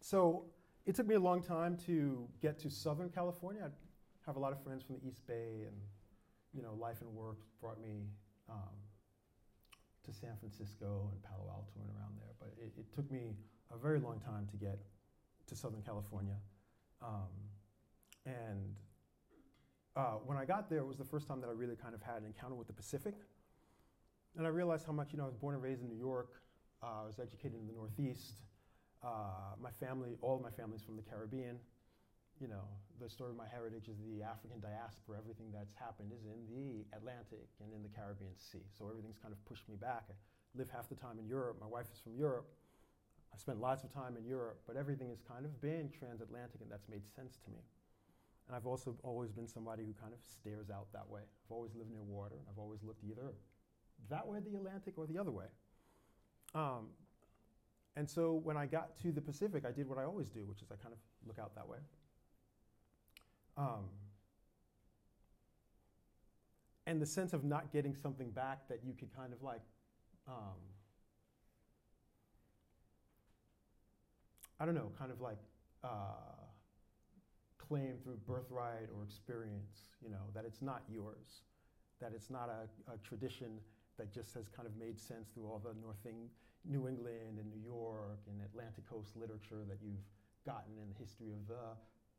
so 0.00 0.44
it 0.86 0.94
took 0.94 1.06
me 1.06 1.14
a 1.14 1.20
long 1.20 1.42
time 1.42 1.76
to 1.86 2.26
get 2.40 2.58
to 2.60 2.70
Southern 2.70 3.10
California. 3.10 3.70
Have 4.26 4.36
a 4.36 4.40
lot 4.40 4.52
of 4.52 4.60
friends 4.64 4.82
from 4.82 4.96
the 4.96 5.06
East 5.06 5.24
Bay, 5.28 5.62
and 5.66 5.76
you 6.52 6.60
know, 6.60 6.74
life 6.74 7.00
and 7.00 7.14
work 7.14 7.38
brought 7.60 7.80
me 7.80 8.08
um, 8.50 8.74
to 10.04 10.12
San 10.12 10.36
Francisco 10.40 11.10
and 11.12 11.22
Palo 11.22 11.48
Alto 11.48 11.78
and 11.78 11.90
around 11.96 12.18
there. 12.18 12.34
But 12.40 12.54
it, 12.58 12.72
it 12.76 12.92
took 12.92 13.08
me 13.10 13.36
a 13.72 13.78
very 13.78 14.00
long 14.00 14.18
time 14.18 14.48
to 14.50 14.56
get 14.56 14.78
to 15.46 15.54
Southern 15.54 15.82
California. 15.82 16.34
Um, 17.00 17.30
and 18.24 18.74
uh, 19.94 20.18
when 20.26 20.36
I 20.36 20.44
got 20.44 20.68
there, 20.68 20.80
it 20.80 20.86
was 20.86 20.98
the 20.98 21.04
first 21.04 21.28
time 21.28 21.40
that 21.40 21.48
I 21.48 21.52
really 21.52 21.76
kind 21.76 21.94
of 21.94 22.02
had 22.02 22.16
an 22.16 22.26
encounter 22.26 22.56
with 22.56 22.66
the 22.66 22.72
Pacific. 22.72 23.14
And 24.36 24.44
I 24.44 24.50
realized 24.50 24.86
how 24.86 24.92
much, 24.92 25.12
you 25.12 25.18
know, 25.18 25.24
I 25.24 25.28
was 25.28 25.36
born 25.36 25.54
and 25.54 25.62
raised 25.62 25.82
in 25.82 25.88
New 25.88 25.98
York. 25.98 26.42
Uh, 26.82 27.02
I 27.04 27.06
was 27.06 27.20
educated 27.20 27.60
in 27.60 27.66
the 27.68 27.72
Northeast. 27.72 28.42
Uh, 29.04 29.54
my 29.60 29.70
family, 29.70 30.16
all 30.20 30.36
of 30.36 30.42
my 30.42 30.50
family's 30.50 30.82
from 30.82 30.96
the 30.96 31.02
Caribbean 31.02 31.58
you 32.40 32.48
know, 32.48 32.68
the 33.00 33.08
story 33.08 33.30
of 33.30 33.36
my 33.36 33.48
heritage 33.48 33.88
is 33.88 33.96
the 34.00 34.22
African 34.22 34.60
diaspora. 34.60 35.16
Everything 35.18 35.52
that's 35.52 35.74
happened 35.76 36.12
is 36.12 36.24
in 36.24 36.40
the 36.48 36.84
Atlantic 36.96 37.48
and 37.60 37.72
in 37.72 37.82
the 37.82 37.92
Caribbean 37.92 38.36
Sea. 38.36 38.64
So 38.72 38.88
everything's 38.88 39.18
kind 39.18 39.32
of 39.32 39.40
pushed 39.44 39.68
me 39.68 39.76
back. 39.76 40.08
I 40.08 40.14
live 40.56 40.68
half 40.72 40.88
the 40.88 40.96
time 40.96 41.18
in 41.18 41.26
Europe. 41.26 41.56
My 41.60 41.68
wife 41.68 41.86
is 41.92 42.00
from 42.00 42.16
Europe. 42.16 42.48
I've 43.32 43.40
spent 43.40 43.60
lots 43.60 43.84
of 43.84 43.92
time 43.92 44.16
in 44.16 44.24
Europe, 44.24 44.60
but 44.66 44.76
everything 44.76 45.10
has 45.10 45.20
kind 45.20 45.44
of 45.44 45.60
been 45.60 45.92
transatlantic, 45.92 46.60
and 46.64 46.70
that's 46.70 46.88
made 46.88 47.04
sense 47.04 47.36
to 47.44 47.50
me. 47.50 47.60
And 48.48 48.56
I've 48.56 48.66
also 48.66 48.96
always 49.02 49.32
been 49.32 49.48
somebody 49.48 49.84
who 49.84 49.92
kind 49.92 50.14
of 50.14 50.20
stares 50.24 50.70
out 50.70 50.88
that 50.92 51.04
way. 51.08 51.20
I've 51.20 51.52
always 51.52 51.74
lived 51.74 51.90
near 51.90 52.04
water. 52.04 52.36
I've 52.48 52.58
always 52.58 52.82
looked 52.82 53.04
either 53.04 53.34
that 54.10 54.26
way, 54.26 54.38
the 54.40 54.56
Atlantic, 54.56 54.94
or 54.96 55.06
the 55.06 55.18
other 55.18 55.32
way. 55.32 55.46
Um, 56.54 56.88
and 57.96 58.08
so 58.08 58.40
when 58.44 58.56
I 58.56 58.66
got 58.66 58.96
to 59.02 59.10
the 59.10 59.20
Pacific, 59.20 59.64
I 59.66 59.72
did 59.72 59.88
what 59.88 59.98
I 59.98 60.04
always 60.04 60.28
do, 60.28 60.44
which 60.46 60.62
is 60.62 60.70
I 60.70 60.76
kind 60.76 60.92
of 60.92 61.00
look 61.26 61.38
out 61.38 61.54
that 61.54 61.68
way. 61.68 61.78
Um, 63.56 63.84
and 66.86 67.00
the 67.00 67.06
sense 67.06 67.32
of 67.32 67.44
not 67.44 67.72
getting 67.72 67.94
something 67.94 68.30
back 68.30 68.68
that 68.68 68.80
you 68.84 68.94
could 68.94 69.14
kind 69.14 69.32
of 69.32 69.42
like, 69.42 69.62
um, 70.28 70.56
I 74.60 74.64
don't 74.64 74.74
know, 74.74 74.90
kind 74.98 75.10
of 75.10 75.20
like 75.20 75.38
uh, 75.82 76.46
claim 77.58 77.94
through 78.02 78.18
birthright 78.26 78.88
or 78.94 79.02
experience, 79.02 79.88
you 80.02 80.10
know, 80.10 80.30
that 80.34 80.44
it's 80.44 80.62
not 80.62 80.82
yours, 80.88 81.42
that 82.00 82.12
it's 82.14 82.30
not 82.30 82.48
a, 82.48 82.92
a 82.92 82.98
tradition 82.98 83.58
that 83.98 84.12
just 84.12 84.34
has 84.34 84.48
kind 84.48 84.68
of 84.68 84.76
made 84.76 85.00
sense 85.00 85.28
through 85.34 85.46
all 85.46 85.60
the 85.64 85.74
North 85.80 85.96
New 86.68 86.88
England 86.88 87.38
and 87.38 87.50
New 87.50 87.62
York 87.62 88.20
and 88.26 88.40
Atlantic 88.42 88.88
Coast 88.88 89.16
literature 89.16 89.62
that 89.68 89.78
you've 89.82 90.02
gotten 90.44 90.74
in 90.78 90.88
the 90.92 90.98
history 90.98 91.32
of 91.32 91.46
the 91.48 91.74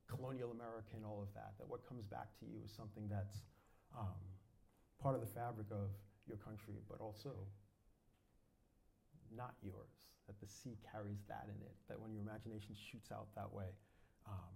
colonial 0.08 0.52
America 0.52 0.96
and 0.96 1.06
all 1.06 1.22
of 1.22 1.32
that, 1.36 1.54
that 1.60 1.68
what 1.68 1.88
comes 1.88 2.06
back 2.08 2.32
to 2.40 2.46
you 2.46 2.60
is 2.64 2.72
something 2.72 3.08
that's 3.12 3.44
um, 3.96 4.20
part 5.02 5.16
of 5.16 5.22
the 5.22 5.28
fabric 5.28 5.68
of 5.72 5.92
your 6.28 6.38
country, 6.38 6.80
but 6.90 7.00
also 7.00 7.32
not 9.36 9.56
yours, 9.62 10.08
that 10.28 10.40
the 10.40 10.48
sea 10.48 10.78
carries 10.92 11.24
that 11.28 11.46
in 11.48 11.62
it, 11.62 11.76
that 11.88 12.00
when 12.00 12.14
your 12.14 12.24
imagination 12.24 12.76
shoots 12.76 13.12
out 13.12 13.28
that 13.36 13.52
way, 13.52 13.68
um, 14.28 14.56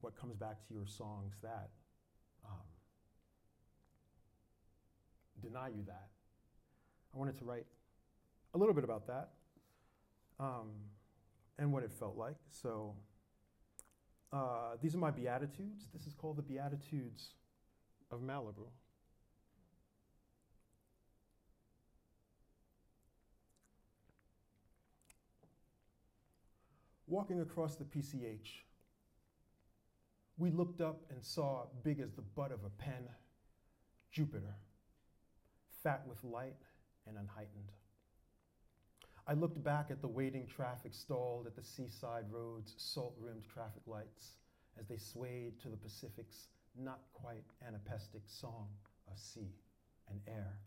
what 0.00 0.14
comes 0.18 0.36
back 0.36 0.60
to 0.68 0.74
your 0.74 0.86
songs 0.86 1.34
that 1.42 1.70
um, 2.44 2.68
deny 5.42 5.68
you 5.68 5.82
that. 5.86 6.08
I 7.14 7.18
wanted 7.18 7.36
to 7.38 7.44
write 7.44 7.66
a 8.54 8.58
little 8.58 8.74
bit 8.74 8.84
about 8.84 9.06
that 9.06 9.30
um, 10.38 10.70
and 11.58 11.72
what 11.72 11.82
it 11.82 11.92
felt 11.92 12.16
like. 12.16 12.36
So 12.50 12.94
uh, 14.32 14.76
these 14.82 14.94
are 14.94 14.98
my 14.98 15.10
Beatitudes. 15.10 15.86
This 15.92 16.06
is 16.06 16.14
called 16.14 16.36
the 16.36 16.42
Beatitudes 16.42 17.30
of 18.10 18.20
Malibu. 18.20 18.66
Walking 27.06 27.40
across 27.40 27.76
the 27.76 27.84
PCH, 27.84 28.64
we 30.36 30.50
looked 30.50 30.82
up 30.82 31.00
and 31.10 31.24
saw, 31.24 31.64
big 31.82 32.00
as 32.00 32.12
the 32.12 32.22
butt 32.22 32.52
of 32.52 32.60
a 32.64 32.68
pen, 32.68 33.08
Jupiter, 34.12 34.56
fat 35.82 36.02
with 36.06 36.22
light 36.22 36.62
and 37.06 37.16
unheightened. 37.16 37.72
I 39.28 39.34
looked 39.34 39.62
back 39.62 39.90
at 39.90 40.00
the 40.00 40.08
waiting 40.08 40.46
traffic 40.46 40.94
stalled 40.94 41.46
at 41.46 41.54
the 41.54 41.62
seaside 41.62 42.24
roads, 42.30 42.74
salt 42.78 43.14
rimmed 43.20 43.44
traffic 43.44 43.82
lights, 43.86 44.38
as 44.80 44.88
they 44.88 44.96
swayed 44.96 45.60
to 45.60 45.68
the 45.68 45.76
Pacific's 45.76 46.48
not 46.74 47.00
quite 47.12 47.44
anapestic 47.66 48.22
song 48.26 48.68
of 49.06 49.18
sea 49.18 49.52
and 50.08 50.18
air. 50.26 50.58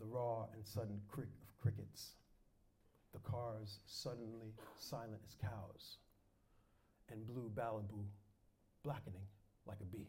The 0.00 0.06
raw 0.06 0.46
and 0.54 0.64
sudden 0.64 0.98
crick 1.06 1.28
of 1.42 1.60
crickets, 1.60 2.12
the 3.12 3.18
cars 3.18 3.80
suddenly 3.84 4.54
silent 4.78 5.20
as 5.28 5.34
cows, 5.34 5.98
and 7.10 7.26
blue 7.26 7.52
Malibu 7.54 8.02
blackening 8.82 9.26
like 9.66 9.80
a 9.82 9.84
bee. 9.84 10.08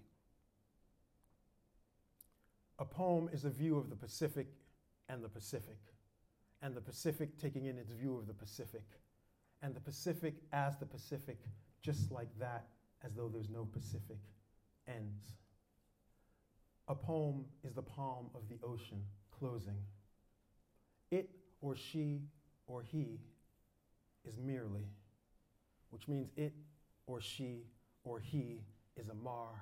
A 2.79 2.85
poem 2.85 3.29
is 3.33 3.43
a 3.43 3.49
view 3.49 3.77
of 3.77 3.89
the 3.89 3.97
Pacific 3.97 4.47
and 5.09 5.21
the 5.21 5.29
Pacific, 5.29 5.77
and 6.61 6.75
the 6.75 6.81
Pacific 6.81 7.37
taking 7.39 7.65
in 7.65 7.77
its 7.77 7.91
view 7.91 8.17
of 8.17 8.27
the 8.27 8.33
Pacific, 8.33 8.83
and 9.61 9.75
the 9.75 9.79
Pacific 9.79 10.35
as 10.53 10.77
the 10.77 10.85
Pacific, 10.85 11.37
just 11.81 12.11
like 12.11 12.29
that, 12.39 12.67
as 13.03 13.13
though 13.13 13.27
there's 13.27 13.49
no 13.49 13.65
Pacific, 13.65 14.17
ends. 14.87 15.25
A 16.87 16.95
poem 16.95 17.45
is 17.63 17.73
the 17.73 17.81
palm 17.81 18.27
of 18.35 18.47
the 18.49 18.59
ocean 18.63 19.01
closing. 19.31 19.77
It 21.11 21.29
or 21.61 21.75
she 21.75 22.21
or 22.67 22.81
he 22.81 23.19
is 24.23 24.37
merely, 24.37 24.87
which 25.89 26.07
means 26.07 26.29
it 26.35 26.53
or 27.07 27.21
she 27.21 27.63
or 28.03 28.19
he 28.19 28.61
is 28.97 29.09
a 29.09 29.13
mar, 29.13 29.61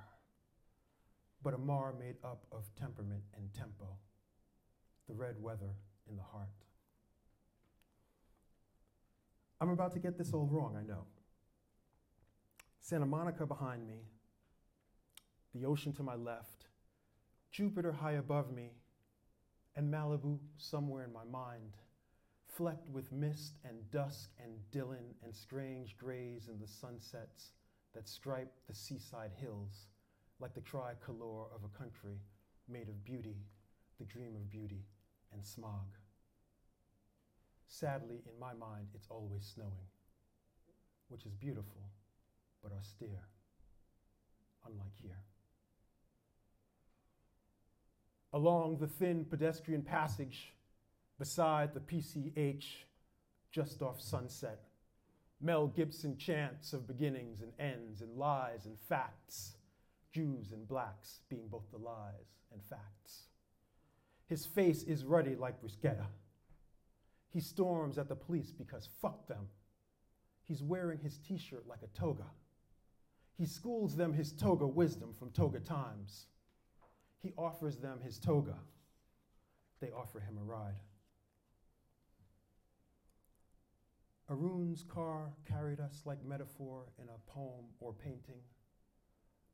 but 1.42 1.54
a 1.54 1.58
mar 1.58 1.94
made 1.98 2.16
up 2.24 2.46
of 2.52 2.64
temperament 2.76 3.22
and 3.36 3.52
tempo, 3.52 3.88
the 5.08 5.14
red 5.14 5.42
weather 5.42 5.74
in 6.08 6.16
the 6.16 6.22
heart. 6.22 6.63
I'm 9.60 9.70
about 9.70 9.92
to 9.92 9.98
get 9.98 10.18
this 10.18 10.32
all 10.32 10.46
wrong, 10.46 10.76
I 10.78 10.82
know. 10.86 11.04
Santa 12.80 13.06
Monica 13.06 13.46
behind 13.46 13.86
me, 13.86 14.00
the 15.54 15.64
ocean 15.64 15.92
to 15.94 16.02
my 16.02 16.16
left, 16.16 16.66
Jupiter 17.50 17.92
high 17.92 18.12
above 18.12 18.52
me, 18.52 18.72
and 19.76 19.92
Malibu 19.92 20.38
somewhere 20.58 21.04
in 21.04 21.12
my 21.12 21.24
mind, 21.24 21.76
flecked 22.46 22.88
with 22.90 23.10
mist 23.10 23.54
and 23.64 23.90
dusk 23.90 24.30
and 24.42 24.52
Dylan 24.72 25.14
and 25.24 25.34
strange 25.34 25.96
grays 25.96 26.48
in 26.48 26.60
the 26.60 26.66
sunsets 26.66 27.52
that 27.94 28.08
stripe 28.08 28.52
the 28.68 28.74
seaside 28.74 29.32
hills 29.40 29.86
like 30.40 30.54
the 30.54 30.60
tricolor 30.60 31.46
of 31.54 31.62
a 31.64 31.78
country 31.78 32.18
made 32.68 32.88
of 32.88 33.04
beauty, 33.04 33.36
the 33.98 34.04
dream 34.04 34.34
of 34.36 34.50
beauty, 34.50 34.84
and 35.32 35.44
smog. 35.44 35.86
Sadly, 37.68 38.20
in 38.26 38.38
my 38.38 38.52
mind, 38.54 38.88
it's 38.94 39.08
always 39.10 39.44
snowing, 39.54 39.88
which 41.08 41.26
is 41.26 41.32
beautiful 41.34 41.82
but 42.62 42.72
austere, 42.72 43.28
unlike 44.66 44.96
here. 45.02 45.18
Along 48.32 48.78
the 48.78 48.86
thin 48.86 49.24
pedestrian 49.24 49.82
passage 49.82 50.52
beside 51.18 51.74
the 51.74 51.80
PCH, 51.80 52.64
just 53.52 53.82
off 53.82 54.00
sunset, 54.00 54.60
Mel 55.40 55.68
Gibson 55.68 56.16
chants 56.16 56.72
of 56.72 56.86
beginnings 56.86 57.42
and 57.42 57.52
ends 57.58 58.00
and 58.00 58.16
lies 58.16 58.66
and 58.66 58.78
facts, 58.88 59.56
Jews 60.12 60.52
and 60.52 60.66
blacks 60.66 61.20
being 61.28 61.48
both 61.48 61.70
the 61.70 61.78
lies 61.78 62.38
and 62.52 62.62
facts. 62.64 63.24
His 64.26 64.46
face 64.46 64.82
is 64.82 65.04
ruddy 65.04 65.36
like 65.36 65.60
bruschetta. 65.62 66.06
He 67.34 67.40
storms 67.40 67.98
at 67.98 68.08
the 68.08 68.14
police 68.14 68.52
because 68.52 68.88
fuck 69.02 69.26
them. 69.26 69.48
He's 70.44 70.62
wearing 70.62 71.00
his 71.00 71.18
t 71.18 71.36
shirt 71.36 71.66
like 71.66 71.82
a 71.82 71.98
toga. 71.98 72.26
He 73.36 73.44
schools 73.44 73.96
them 73.96 74.12
his 74.12 74.32
toga 74.32 74.68
wisdom 74.68 75.12
from 75.12 75.32
toga 75.32 75.58
times. 75.58 76.26
He 77.18 77.32
offers 77.36 77.78
them 77.78 77.98
his 78.04 78.20
toga. 78.20 78.54
They 79.80 79.90
offer 79.90 80.20
him 80.20 80.38
a 80.40 80.44
ride. 80.44 80.78
Arun's 84.30 84.84
car 84.84 85.32
carried 85.44 85.80
us 85.80 86.02
like 86.04 86.24
metaphor 86.24 86.86
in 87.02 87.08
a 87.08 87.30
poem 87.30 87.64
or 87.80 87.92
painting, 87.92 88.42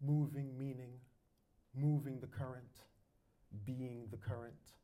moving 0.03 0.57
meaning, 0.59 0.93
moving 1.75 2.21
the 2.21 2.27
current, 2.27 2.85
being 3.65 4.07
the 4.11 4.19
current, 4.19 4.75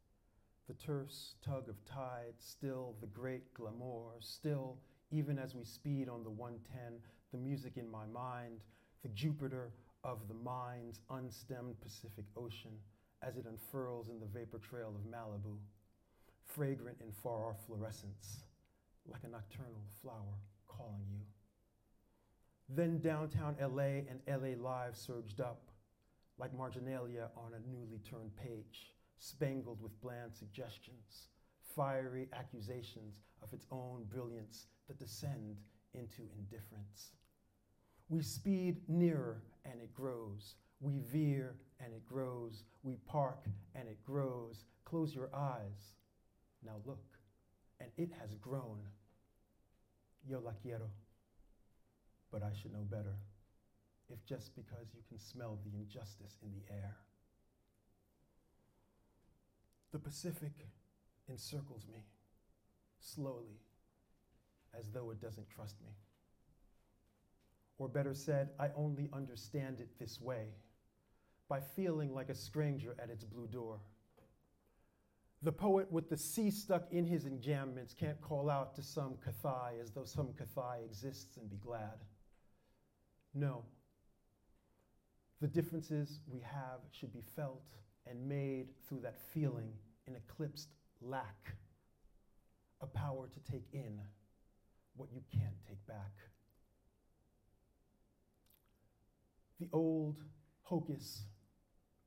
the 0.68 0.74
terse 0.74 1.34
tug 1.44 1.68
of 1.68 1.84
tide, 1.84 2.34
still 2.38 2.94
the 3.00 3.06
great 3.06 3.52
glamour, 3.54 4.16
still, 4.20 4.78
even 5.10 5.38
as 5.38 5.54
we 5.54 5.64
speed 5.64 6.08
on 6.08 6.24
the 6.24 6.30
110, 6.30 6.98
the 7.32 7.38
music 7.38 7.76
in 7.76 7.90
my 7.90 8.06
mind, 8.06 8.60
the 9.02 9.08
Jupiter 9.10 9.72
of 10.02 10.26
the 10.28 10.34
mind's 10.34 11.00
unstemmed 11.10 11.80
Pacific 11.80 12.24
Ocean 12.36 12.72
as 13.22 13.36
it 13.36 13.46
unfurls 13.46 14.08
in 14.08 14.20
the 14.20 14.26
vapor 14.26 14.58
trail 14.58 14.94
of 14.94 15.10
Malibu, 15.10 15.56
fragrant 16.44 16.98
in 17.00 17.12
far 17.12 17.48
off 17.48 17.64
fluorescence 17.66 18.44
like 19.10 19.22
a 19.24 19.28
nocturnal 19.28 19.82
flower 20.02 20.40
calling 20.66 21.06
you. 21.10 21.20
Then 22.68 22.98
downtown 22.98 23.56
LA 23.60 24.02
and 24.08 24.20
LA 24.28 24.60
Live 24.60 24.96
surged 24.96 25.40
up 25.40 25.70
like 26.38 26.52
marginalia 26.56 27.30
on 27.36 27.52
a 27.54 27.70
newly 27.70 27.98
turned 27.98 28.36
page, 28.36 28.92
spangled 29.18 29.80
with 29.82 30.00
bland 30.00 30.34
suggestions, 30.34 31.28
fiery 31.74 32.28
accusations 32.32 33.20
of 33.42 33.52
its 33.52 33.66
own 33.70 34.04
brilliance 34.08 34.66
that 34.88 34.98
descend 34.98 35.56
into 35.94 36.22
indifference. 36.38 37.12
We 38.08 38.22
speed 38.22 38.76
nearer 38.88 39.42
and 39.64 39.80
it 39.80 39.92
grows. 39.92 40.54
We 40.80 40.98
veer 40.98 41.56
and 41.80 41.92
it 41.92 42.06
grows. 42.06 42.64
We 42.82 42.96
park 43.06 43.44
and 43.74 43.88
it 43.88 44.02
grows. 44.04 44.64
Close 44.84 45.14
your 45.14 45.30
eyes. 45.34 45.94
Now 46.64 46.76
look 46.84 47.04
and 47.80 47.90
it 47.96 48.10
has 48.20 48.34
grown. 48.34 48.78
Yo 50.28 50.40
la 50.44 50.52
quiero, 50.60 50.90
but 52.32 52.42
I 52.42 52.50
should 52.60 52.72
know 52.72 52.84
better 52.90 53.16
if 54.08 54.24
just 54.24 54.54
because 54.56 54.88
you 54.94 55.02
can 55.08 55.18
smell 55.18 55.58
the 55.64 55.76
injustice 55.76 56.38
in 56.42 56.50
the 56.50 56.74
air. 56.74 56.96
The 59.92 59.98
Pacific 59.98 60.52
encircles 61.28 61.86
me 61.92 62.04
slowly 63.00 63.60
as 64.78 64.90
though 64.90 65.10
it 65.10 65.20
doesn't 65.20 65.48
trust 65.48 65.76
me. 65.84 65.92
Or 67.78 67.88
better 67.88 68.14
said, 68.14 68.50
I 68.58 68.70
only 68.76 69.08
understand 69.12 69.80
it 69.80 69.98
this 69.98 70.20
way 70.20 70.48
by 71.48 71.60
feeling 71.60 72.14
like 72.14 72.28
a 72.28 72.34
stranger 72.34 72.94
at 72.98 73.10
its 73.10 73.24
blue 73.24 73.46
door. 73.46 73.78
The 75.42 75.52
poet 75.52 75.92
with 75.92 76.08
the 76.08 76.16
sea 76.16 76.50
stuck 76.50 76.90
in 76.90 77.06
his 77.06 77.24
enjambments 77.24 77.94
can't 77.96 78.20
call 78.20 78.50
out 78.50 78.74
to 78.76 78.82
some 78.82 79.16
Cathay 79.22 79.78
as 79.80 79.90
though 79.90 80.04
some 80.04 80.32
Cathay 80.32 80.84
exists 80.84 81.36
and 81.36 81.48
be 81.48 81.56
glad. 81.56 82.04
No. 83.34 83.64
The 85.40 85.46
differences 85.46 86.20
we 86.26 86.40
have 86.40 86.80
should 86.90 87.12
be 87.12 87.22
felt 87.36 87.62
and 88.08 88.28
made 88.28 88.68
through 88.86 89.00
that 89.00 89.18
feeling 89.18 89.72
an 90.06 90.16
eclipsed 90.16 90.68
lack, 91.00 91.54
a 92.80 92.86
power 92.86 93.28
to 93.28 93.52
take 93.52 93.66
in 93.72 94.00
what 94.96 95.08
you 95.12 95.20
can't 95.32 95.56
take 95.68 95.84
back. 95.86 96.12
The 99.58 99.68
old 99.72 100.16
hocus 100.62 101.22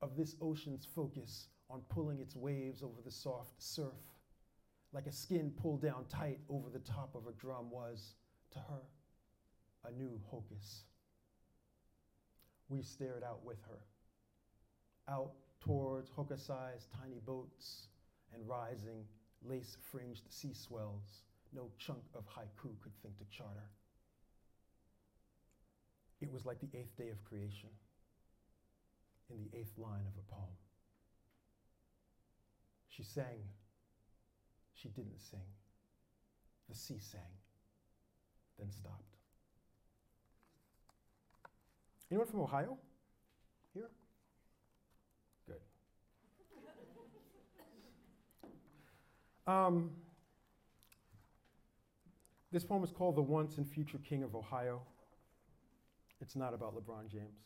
of 0.01 0.15
this 0.15 0.35
ocean's 0.41 0.85
focus 0.85 1.47
on 1.69 1.81
pulling 1.89 2.19
its 2.19 2.35
waves 2.35 2.81
over 2.83 3.01
the 3.03 3.11
soft 3.11 3.61
surf, 3.61 3.93
like 4.91 5.05
a 5.07 5.11
skin 5.11 5.51
pulled 5.61 5.81
down 5.81 6.05
tight 6.09 6.39
over 6.49 6.69
the 6.69 6.79
top 6.79 7.15
of 7.15 7.27
a 7.27 7.31
drum, 7.33 7.69
was, 7.69 8.15
to 8.51 8.59
her, 8.59 8.81
a 9.85 9.91
new 9.91 10.19
hocus. 10.27 10.83
We 12.69 12.81
stared 12.81 13.23
out 13.23 13.43
with 13.43 13.61
her, 13.67 13.79
out 15.07 15.31
towards 15.63 16.09
Hokusai's 16.09 16.87
tiny 16.99 17.19
boats 17.25 17.87
and 18.33 18.47
rising, 18.47 19.05
lace 19.43 19.77
fringed 19.91 20.23
sea 20.29 20.53
swells 20.53 21.23
no 21.53 21.69
chunk 21.77 22.03
of 22.15 22.25
haiku 22.25 22.69
could 22.81 22.95
think 23.01 23.17
to 23.17 23.25
charter. 23.35 23.69
It 26.21 26.31
was 26.31 26.45
like 26.45 26.59
the 26.59 26.77
eighth 26.77 26.95
day 26.97 27.09
of 27.09 27.23
creation 27.23 27.69
in 29.29 29.37
the 29.37 29.57
eighth 29.57 29.77
line 29.77 30.05
of 30.05 30.13
a 30.17 30.31
poem. 30.33 30.57
She 32.89 33.03
sang. 33.03 33.43
She 34.73 34.89
didn't 34.89 35.19
sing. 35.19 35.39
The 36.69 36.75
sea 36.75 36.99
sang, 36.99 37.21
then 38.59 38.71
stopped. 38.71 39.15
Anyone 42.11 42.27
from 42.27 42.41
Ohio? 42.41 42.77
Here? 43.73 43.89
Good. 45.47 45.61
Um, 49.49 49.89
this 52.51 52.63
poem 52.63 52.83
is 52.83 52.91
called 52.91 53.15
The 53.15 53.21
Once 53.23 53.57
and 53.57 53.67
Future 53.67 53.97
King 53.97 54.21
of 54.21 54.35
Ohio. 54.35 54.83
It's 56.21 56.35
not 56.35 56.53
about 56.53 56.75
LeBron 56.75 57.09
James. 57.11 57.39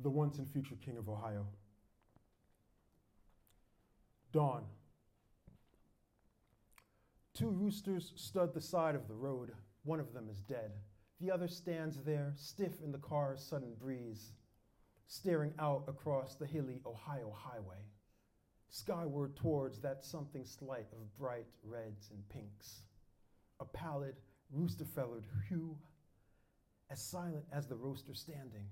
the 0.00 0.10
once 0.10 0.38
and 0.38 0.46
future 0.46 0.76
king 0.84 0.98
of 0.98 1.08
Ohio. 1.08 1.46
Dawn. 4.32 4.64
Two 7.32 7.48
roosters 7.48 8.12
stud 8.14 8.52
the 8.52 8.60
side 8.60 8.94
of 8.94 9.08
the 9.08 9.14
road. 9.14 9.52
One 9.82 9.98
of 9.98 10.12
them 10.12 10.28
is 10.30 10.42
dead. 10.42 10.72
The 11.22 11.30
other 11.30 11.48
stands 11.48 11.96
there, 12.04 12.34
stiff 12.36 12.82
in 12.84 12.92
the 12.92 12.98
car's 12.98 13.42
sudden 13.42 13.72
breeze, 13.80 14.32
staring 15.06 15.52
out 15.58 15.84
across 15.88 16.34
the 16.34 16.46
hilly 16.46 16.80
Ohio 16.86 17.32
highway, 17.34 17.84
skyward 18.68 19.36
towards 19.36 19.80
that 19.80 20.04
something 20.04 20.44
slight 20.44 20.86
of 20.92 21.18
bright 21.18 21.46
reds 21.62 22.10
and 22.10 22.28
pinks, 22.28 22.82
a 23.60 23.64
pallid, 23.64 24.16
rooster 24.50 24.84
feathered 24.84 25.24
hue, 25.48 25.76
as 26.90 27.00
silent 27.00 27.44
as 27.52 27.66
the 27.66 27.76
roaster 27.76 28.14
standing, 28.14 28.66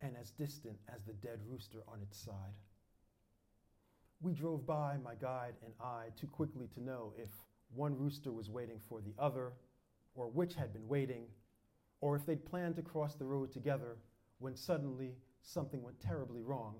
and 0.00 0.16
as 0.20 0.30
distant 0.30 0.78
as 0.94 1.02
the 1.04 1.12
dead 1.14 1.40
rooster 1.48 1.82
on 1.88 2.00
its 2.02 2.18
side. 2.18 2.54
We 4.20 4.32
drove 4.32 4.66
by, 4.66 4.96
my 5.02 5.14
guide 5.14 5.54
and 5.64 5.72
I, 5.80 6.06
too 6.18 6.26
quickly 6.26 6.68
to 6.74 6.82
know 6.82 7.12
if 7.16 7.30
one 7.74 7.96
rooster 7.96 8.32
was 8.32 8.50
waiting 8.50 8.80
for 8.88 9.00
the 9.00 9.14
other, 9.18 9.52
or 10.14 10.28
which 10.28 10.54
had 10.54 10.72
been 10.72 10.88
waiting, 10.88 11.26
or 12.00 12.16
if 12.16 12.26
they'd 12.26 12.44
planned 12.44 12.76
to 12.76 12.82
cross 12.82 13.14
the 13.14 13.24
road 13.24 13.52
together 13.52 13.96
when 14.38 14.56
suddenly 14.56 15.16
something 15.48 15.82
went 15.82 15.98
terribly 16.00 16.42
wrong, 16.42 16.76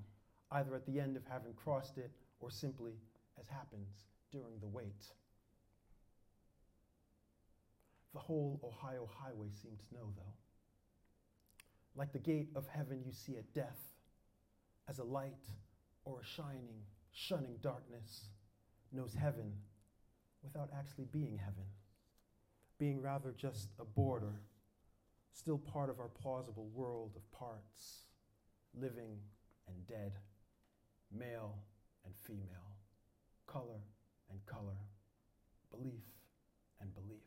either 0.53 0.75
at 0.75 0.85
the 0.87 1.01
end 1.01 1.17
of 1.17 1.25
having 1.27 1.55
crossed 1.55 1.97
it 1.97 2.11
or 2.41 2.51
simply 2.51 2.93
as 3.41 3.49
happens 3.49 4.05
during 4.31 4.59
the 4.61 4.67
wait. 4.67 5.07
The 8.13 8.21
whole 8.21 8.61
Ohio 8.63 9.09
highway 9.11 9.49
seemed 9.63 9.79
to 9.79 9.95
know, 9.95 10.13
though. 10.17 10.35
Like 11.97 12.13
the 12.13 12.19
gate 12.19 12.49
of 12.55 12.67
heaven 12.69 13.03
you 13.05 13.13
see 13.13 13.37
at 13.37 13.53
death, 13.55 13.81
as 14.89 14.99
a 14.99 15.05
light 15.05 15.47
or 16.05 16.21
a 16.21 16.25
shining, 16.25 16.83
shunning 17.13 17.57
darkness 17.63 18.29
knows 18.93 19.15
heaven 19.15 19.53
without 20.43 20.71
actually 20.79 21.07
being 21.11 21.37
heaven, 21.37 21.65
being 22.79 23.01
rather 23.01 23.35
just 23.37 23.69
a 23.81 23.85
border, 23.85 24.41
still 25.33 25.59
part 25.59 25.91
of 25.91 26.01
our 26.01 26.09
plausible 26.09 26.69
world 26.75 27.13
of 27.17 27.39
parts, 27.39 28.08
living 28.75 29.19
and 29.67 29.87
dead, 29.87 30.13
male 31.13 31.59
and 32.05 32.15
female, 32.17 32.77
color 33.47 33.81
and 34.31 34.45
color, 34.47 34.79
belief 35.71 36.05
and 36.81 36.95
belief. 36.95 37.19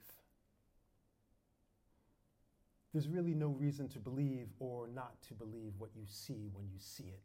There's 2.93 3.07
really 3.07 3.33
no 3.33 3.49
reason 3.49 3.87
to 3.89 3.99
believe 3.99 4.47
or 4.59 4.87
not 4.87 5.21
to 5.29 5.33
believe 5.33 5.73
what 5.77 5.91
you 5.95 6.03
see 6.05 6.49
when 6.53 6.67
you 6.67 6.77
see 6.77 7.05
it. 7.05 7.23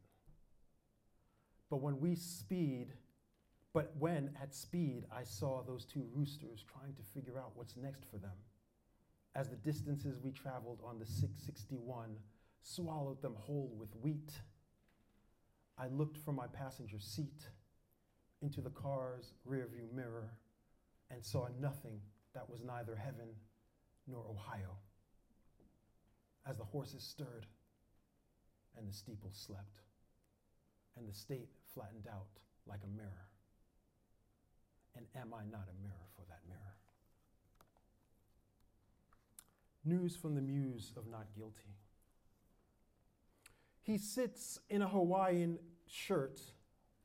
But 1.69 1.81
when 1.81 1.99
we 1.99 2.15
speed, 2.15 2.93
but 3.73 3.93
when 3.99 4.31
at 4.41 4.55
speed 4.55 5.05
I 5.13 5.23
saw 5.23 5.61
those 5.61 5.83
two 5.83 6.05
roosters 6.13 6.63
trying 6.63 6.93
to 6.95 7.01
figure 7.13 7.37
out 7.37 7.51
what's 7.55 7.75
next 7.75 8.05
for 8.09 8.17
them, 8.17 8.31
as 9.35 9.49
the 9.49 9.57
distances 9.57 10.19
we 10.19 10.31
traveled 10.31 10.79
on 10.85 10.99
the 10.99 11.05
661 11.05 12.15
swallowed 12.67 13.21
them 13.21 13.35
whole 13.39 13.71
with 13.79 13.95
wheat, 14.01 14.31
I 15.77 15.87
looked 15.87 16.17
from 16.17 16.35
my 16.35 16.47
passenger 16.47 16.99
seat 16.99 17.47
into 18.41 18.61
the 18.61 18.69
car's 18.69 19.33
rearview 19.49 19.91
mirror 19.93 20.31
and 21.09 21.23
saw 21.23 21.47
nothing 21.59 22.01
that 22.33 22.49
was 22.49 22.61
neither 22.63 22.95
heaven 22.95 23.29
nor 24.07 24.25
Ohio. 24.29 24.75
As 26.45 26.57
the 26.57 26.63
horses 26.63 27.03
stirred 27.03 27.45
and 28.77 28.87
the 28.87 28.93
steeple 28.93 29.31
slept 29.31 29.79
and 30.97 31.07
the 31.07 31.13
state 31.13 31.49
flattened 31.73 32.07
out 32.11 32.27
like 32.67 32.81
a 32.83 32.97
mirror. 32.97 33.29
And 34.95 35.05
am 35.15 35.33
I 35.33 35.43
not 35.49 35.69
a 35.69 35.81
mirror 35.81 36.07
for 36.15 36.23
that 36.27 36.41
mirror? 36.49 36.75
News 39.85 40.15
from 40.15 40.35
the 40.35 40.41
muse 40.41 40.91
of 40.97 41.07
not 41.07 41.27
guilty. 41.35 41.77
He 43.87 43.97
sits 43.97 44.59
in 44.69 44.81
a 44.81 44.87
Hawaiian 44.87 45.59
shirt 45.87 46.41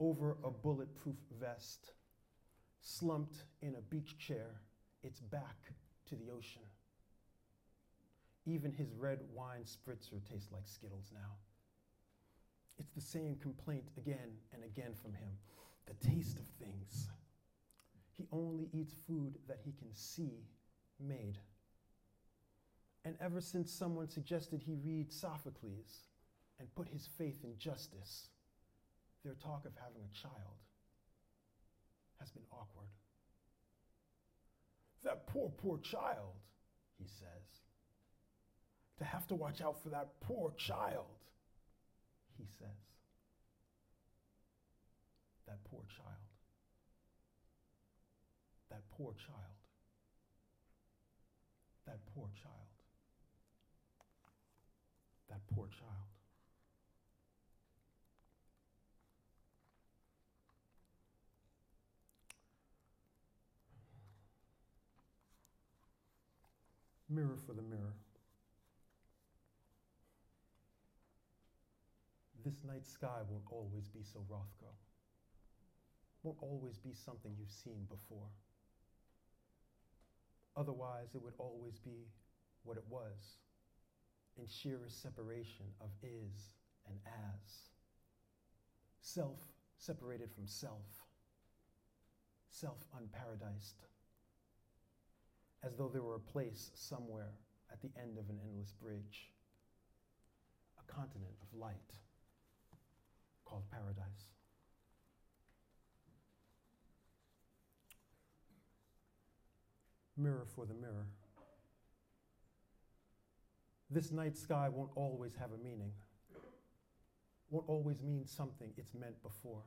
over 0.01 0.37
a 0.42 0.51
bulletproof 0.51 1.14
vest, 1.40 1.92
slumped 2.81 3.45
in 3.61 3.77
a 3.77 3.81
beach 3.81 4.18
chair, 4.18 4.61
its 5.05 5.21
back 5.21 5.57
to 6.09 6.16
the 6.16 6.33
ocean. 6.37 6.62
Even 8.47 8.73
his 8.73 8.92
red 8.95 9.21
wine 9.33 9.62
spritzer 9.62 10.21
tastes 10.29 10.51
like 10.51 10.66
Skittles 10.66 11.12
now. 11.14 11.37
It's 12.79 12.90
the 12.90 13.01
same 13.01 13.37
complaint 13.37 13.87
again 13.97 14.33
and 14.53 14.64
again 14.64 14.92
from 15.01 15.12
him 15.12 15.38
the 15.87 16.09
taste 16.09 16.40
of 16.40 16.47
things. 16.59 17.09
He 18.16 18.27
only 18.33 18.68
eats 18.73 18.95
food 19.07 19.38
that 19.47 19.61
he 19.64 19.71
can 19.71 19.95
see 19.95 20.49
made. 20.99 21.38
And 23.05 23.14
ever 23.21 23.40
since 23.40 23.71
someone 23.71 24.09
suggested 24.09 24.62
he 24.64 24.75
read 24.75 25.12
Sophocles 25.12 26.09
and 26.59 26.75
put 26.75 26.88
his 26.88 27.09
faith 27.19 27.38
in 27.45 27.59
justice, 27.59 28.29
their 29.25 29.35
talk 29.35 29.65
of 29.67 29.73
having 29.77 30.03
a 30.03 30.23
child 30.23 30.59
has 32.21 32.31
been 32.31 32.45
awkward. 32.53 32.88
That 35.05 35.27
poor, 35.27 35.51
poor 35.59 35.79
child, 35.79 36.35
he 36.99 37.07
says. 37.07 37.47
To 38.99 39.05
have 39.05 39.27
to 39.29 39.35
watch 39.35 39.61
out 39.61 39.83
for 39.83 39.88
that 39.88 40.09
poor 40.21 40.53
child 40.57 41.07
he 42.38 42.47
says. 42.59 42.83
That 45.47 45.59
poor 45.65 45.83
child. 45.97 46.27
That 48.71 48.83
poor 48.97 49.12
child. 49.12 49.57
That 51.87 51.99
poor 52.15 52.29
child. 52.43 52.71
That 55.29 55.41
poor 55.55 55.67
child. 55.69 56.12
Mirror 67.12 67.38
for 67.46 67.53
the 67.53 67.62
mirror. 67.62 67.94
this 72.44 72.64
night 72.66 72.85
sky 72.87 73.20
won't 73.29 73.44
always 73.51 73.88
be 73.88 74.03
so 74.03 74.20
Rothko. 74.31 74.72
Won't 76.22 76.38
always 76.40 76.79
be 76.79 76.92
something 76.92 77.33
you've 77.38 77.51
seen 77.51 77.87
before. 77.88 78.29
Otherwise, 80.57 81.14
it 81.14 81.22
would 81.22 81.35
always 81.38 81.79
be 81.79 82.09
what 82.64 82.77
it 82.77 82.85
was 82.88 83.38
in 84.38 84.46
sheerest 84.46 85.03
separation 85.03 85.66
of 85.81 85.90
is 86.03 86.55
and 86.88 86.98
as. 87.07 87.70
Self 89.01 89.38
separated 89.79 90.31
from 90.33 90.46
self, 90.46 91.07
self 92.48 92.85
unparadised, 92.96 93.83
as 95.64 95.77
though 95.77 95.88
there 95.88 96.03
were 96.03 96.16
a 96.16 96.33
place 96.33 96.70
somewhere 96.75 97.31
at 97.72 97.81
the 97.81 97.90
end 98.01 98.18
of 98.18 98.29
an 98.29 98.38
endless 98.44 98.72
bridge, 98.72 99.31
a 100.79 100.92
continent 100.92 101.35
of 101.40 101.59
light 101.59 101.77
called 103.44 103.62
paradise. 103.70 104.27
Mirror 110.16 110.46
for 110.55 110.66
the 110.66 110.75
mirror. 110.75 111.07
This 113.90 114.11
night 114.11 114.37
sky 114.37 114.68
won't 114.68 114.90
always 114.94 115.35
have 115.37 115.53
a 115.53 115.59
meaning, 115.62 115.92
won't 117.51 117.68
always 117.68 118.03
mean 118.03 118.27
something 118.27 118.70
it's 118.77 118.94
meant 118.94 119.22
before. 119.22 119.62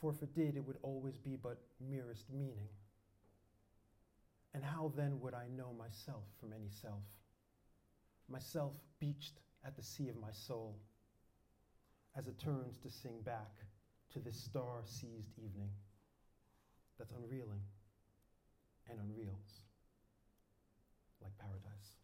For 0.00 0.12
if 0.12 0.22
it 0.22 0.34
did, 0.34 0.56
it 0.56 0.64
would 0.64 0.78
always 0.82 1.18
be 1.18 1.36
but 1.36 1.58
merest 1.80 2.26
meaning. 2.32 2.68
And 4.58 4.66
how 4.66 4.90
then 4.96 5.20
would 5.20 5.34
I 5.34 5.44
know 5.56 5.72
myself 5.78 6.24
from 6.40 6.52
any 6.52 6.68
self? 6.68 7.04
Myself 8.28 8.74
beached 8.98 9.38
at 9.64 9.76
the 9.76 9.84
sea 9.84 10.08
of 10.08 10.16
my 10.16 10.32
soul 10.32 10.74
as 12.16 12.26
it 12.26 12.40
turns 12.40 12.76
to 12.78 12.90
sing 12.90 13.20
back 13.24 13.54
to 14.12 14.18
this 14.18 14.36
star 14.36 14.80
seized 14.84 15.38
evening 15.38 15.70
that's 16.98 17.12
unreeling 17.12 17.60
and 18.90 18.98
unreels 18.98 19.62
like 21.22 21.38
paradise. 21.38 21.94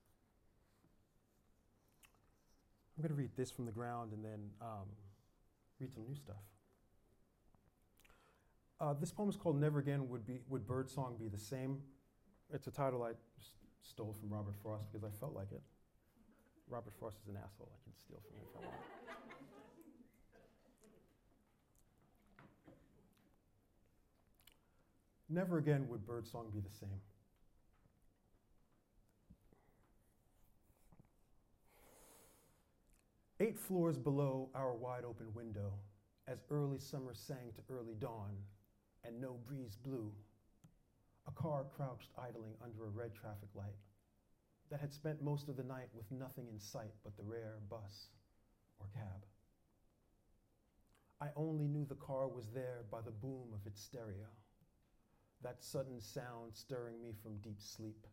I'm 2.96 3.02
going 3.02 3.16
to 3.16 3.20
read 3.20 3.32
this 3.36 3.50
from 3.50 3.66
the 3.66 3.72
ground 3.72 4.12
and 4.12 4.24
then 4.24 4.50
um, 4.60 4.86
read 5.80 5.92
some 5.92 6.04
new 6.04 6.14
stuff. 6.14 6.44
Uh, 8.80 8.94
this 8.94 9.10
poem 9.10 9.28
is 9.28 9.34
called 9.34 9.60
Never 9.60 9.80
Again 9.80 10.08
Would, 10.08 10.24
be, 10.24 10.38
Would 10.48 10.68
Birdsong 10.68 11.16
Be 11.18 11.26
the 11.26 11.36
Same. 11.36 11.80
It's 12.52 12.66
a 12.66 12.70
title 12.70 13.02
I 13.02 13.12
stole 13.82 14.14
from 14.20 14.30
Robert 14.30 14.54
Frost 14.62 14.92
because 14.92 15.04
I 15.04 15.10
felt 15.18 15.34
like 15.34 15.50
it. 15.52 15.62
Robert 16.68 16.92
Frost 16.98 17.18
is 17.22 17.28
an 17.28 17.36
asshole. 17.36 17.68
I 17.72 17.80
can 17.84 17.92
steal 17.96 18.20
from 18.26 18.36
him 18.38 18.46
if 18.50 18.62
I 18.62 18.66
want. 18.66 18.80
Never 25.28 25.58
again 25.58 25.88
would 25.88 26.06
Birdsong 26.06 26.50
be 26.52 26.60
the 26.60 26.70
same. 26.70 27.00
Eight 33.40 33.58
floors 33.58 33.98
below 33.98 34.48
our 34.54 34.74
wide 34.74 35.04
open 35.04 35.26
window, 35.34 35.72
as 36.28 36.44
early 36.50 36.78
summer 36.78 37.14
sang 37.14 37.52
to 37.56 37.74
early 37.74 37.94
dawn 37.98 38.30
and 39.04 39.20
no 39.20 39.36
breeze 39.46 39.76
blew, 39.82 40.12
a 41.26 41.32
car 41.32 41.66
crouched 41.76 42.10
idling 42.18 42.54
under 42.62 42.86
a 42.86 42.90
red 42.90 43.14
traffic 43.14 43.48
light 43.54 43.78
that 44.70 44.80
had 44.80 44.92
spent 44.92 45.22
most 45.22 45.48
of 45.48 45.56
the 45.56 45.62
night 45.62 45.88
with 45.94 46.10
nothing 46.10 46.48
in 46.48 46.58
sight 46.58 46.92
but 47.02 47.16
the 47.16 47.22
rare 47.22 47.58
bus 47.70 48.08
or 48.78 48.86
cab. 48.94 49.24
I 51.20 51.28
only 51.36 51.68
knew 51.68 51.84
the 51.84 51.94
car 51.94 52.28
was 52.28 52.50
there 52.52 52.84
by 52.90 53.00
the 53.00 53.10
boom 53.10 53.48
of 53.54 53.66
its 53.66 53.80
stereo, 53.80 54.28
that 55.42 55.62
sudden 55.62 56.00
sound 56.00 56.54
stirring 56.54 57.00
me 57.02 57.12
from 57.22 57.38
deep 57.38 57.60
sleep. 57.60 58.06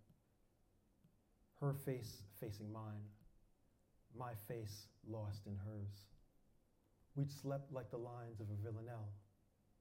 Her 1.60 1.74
face 1.74 2.24
facing 2.39 2.71
mine, 2.71 3.06
my 4.17 4.34
face 4.47 4.88
lost 5.08 5.47
in 5.47 5.56
hers. 5.56 6.06
We'd 7.15 7.32
slept 7.32 7.71
like 7.71 7.91
the 7.91 7.97
lines 7.97 8.39
of 8.39 8.47
a 8.50 8.62
villanelle, 8.63 9.12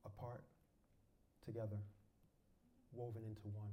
apart, 0.05 0.45
together, 1.45 1.79
woven 2.93 3.23
into 3.25 3.49
one. 3.49 3.73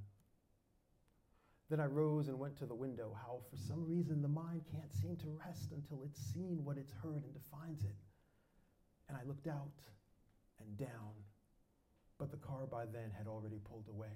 Then 1.70 1.80
I 1.80 1.86
rose 1.86 2.30
and 2.30 2.40
went 2.40 2.58
to 2.58 2.66
the 2.66 2.76
window. 2.76 3.16
How, 3.26 3.40
for 3.50 3.58
some 3.58 3.86
reason, 3.86 4.22
the 4.22 4.28
mind 4.28 4.62
can't 4.72 4.94
seem 4.94 5.18
to 5.18 5.40
rest 5.46 5.72
until 5.72 6.04
it's 6.06 6.20
seen 6.34 6.64
what 6.64 6.78
it's 6.78 6.94
heard 7.04 7.24
and 7.24 7.34
defines 7.34 7.84
it. 7.84 7.96
And 9.10 9.18
I 9.18 9.24
looked 9.28 9.48
out 9.48 9.76
and 10.60 10.78
down, 10.78 11.12
but 12.18 12.32
the 12.32 12.38
car 12.38 12.66
by 12.66 12.86
then 12.86 13.12
had 13.18 13.28
already 13.28 13.60
pulled 13.70 13.88
away. 13.90 14.16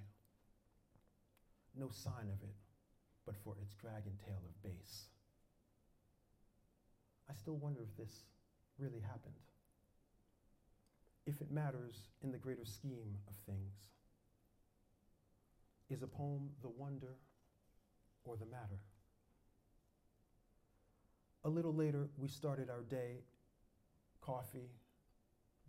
No 1.76 1.88
sign 1.90 2.28
of 2.32 2.42
it, 2.42 2.56
but 3.26 3.36
for 3.44 3.56
its 3.60 3.74
dragon 3.74 4.12
tail 4.24 4.40
of 4.44 4.62
bass. 4.62 5.06
I 7.30 7.34
still 7.34 7.56
wonder 7.56 7.82
if 7.82 7.96
this 7.96 8.24
really 8.78 9.00
happened. 9.00 9.40
If 11.26 11.40
it 11.40 11.50
matters 11.50 12.08
in 12.22 12.32
the 12.32 12.38
greater 12.38 12.64
scheme 12.64 13.16
of 13.28 13.34
things. 13.46 13.88
Is 15.92 16.02
a 16.02 16.06
poem 16.06 16.48
the 16.62 16.70
wonder 16.70 17.18
or 18.24 18.38
the 18.38 18.46
matter? 18.46 18.80
A 21.44 21.50
little 21.50 21.74
later, 21.74 22.08
we 22.16 22.28
started 22.28 22.70
our 22.70 22.80
day 22.80 23.18
coffee, 24.22 24.70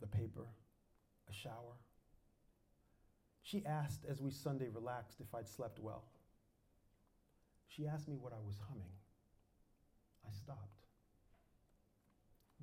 the 0.00 0.06
paper, 0.06 0.46
a 1.28 1.32
shower. 1.34 1.76
She 3.42 3.66
asked 3.66 4.06
as 4.08 4.22
we 4.22 4.30
Sunday 4.30 4.68
relaxed 4.72 5.20
if 5.20 5.34
I'd 5.34 5.46
slept 5.46 5.78
well. 5.78 6.04
She 7.68 7.86
asked 7.86 8.08
me 8.08 8.16
what 8.16 8.32
I 8.32 8.40
was 8.46 8.58
humming. 8.66 8.94
I 10.26 10.32
stopped. 10.32 10.86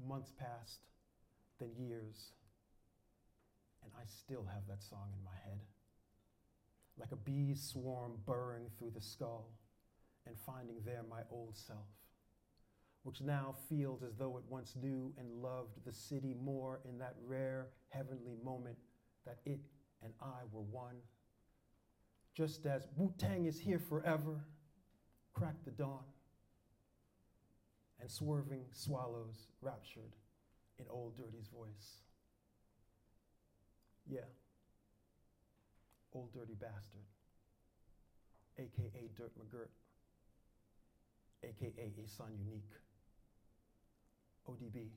Months 0.04 0.32
passed, 0.32 0.80
then 1.60 1.70
years, 1.78 2.32
and 3.84 3.92
I 3.96 4.06
still 4.08 4.48
have 4.52 4.66
that 4.68 4.82
song 4.82 5.10
in 5.16 5.24
my 5.24 5.38
head. 5.46 5.60
Like 7.02 7.12
a 7.12 7.16
bee's 7.16 7.64
swarm 7.64 8.14
burrowing 8.28 8.70
through 8.78 8.92
the 8.92 9.02
skull 9.02 9.50
and 10.28 10.36
finding 10.46 10.78
there 10.86 11.02
my 11.10 11.22
old 11.32 11.58
self, 11.58 11.88
which 13.02 13.22
now 13.22 13.56
feels 13.68 14.04
as 14.04 14.16
though 14.18 14.38
it 14.38 14.44
once 14.48 14.76
knew 14.80 15.12
and 15.18 15.42
loved 15.42 15.84
the 15.84 15.92
city 15.92 16.36
more 16.40 16.80
in 16.88 17.00
that 17.00 17.16
rare 17.26 17.70
heavenly 17.90 18.38
moment 18.44 18.78
that 19.26 19.40
it 19.46 19.60
and 20.04 20.14
I 20.22 20.44
were 20.52 20.62
one. 20.62 20.98
Just 22.36 22.68
as 22.68 22.88
Wu 22.96 23.12
Tang 23.18 23.46
is 23.46 23.60
here 23.60 23.80
forever, 23.80 24.46
crack 25.34 25.56
the 25.66 25.72
dawn 25.72 26.04
and 28.00 28.10
swerving 28.10 28.66
swallows 28.72 29.48
raptured 29.62 30.16
in 30.78 30.86
Old 30.88 31.18
Dirty's 31.18 31.48
voice. 31.48 32.02
Yeah, 34.08 34.22
Old 36.14 36.34
Dirty 36.34 36.56
Bastard, 36.60 37.06
aka 38.58 39.10
Dirt 39.18 39.32
McGirt, 39.40 39.70
aka 41.44 41.92
Ason 42.04 42.32
Unique, 42.46 42.72
ODB, 44.50 44.90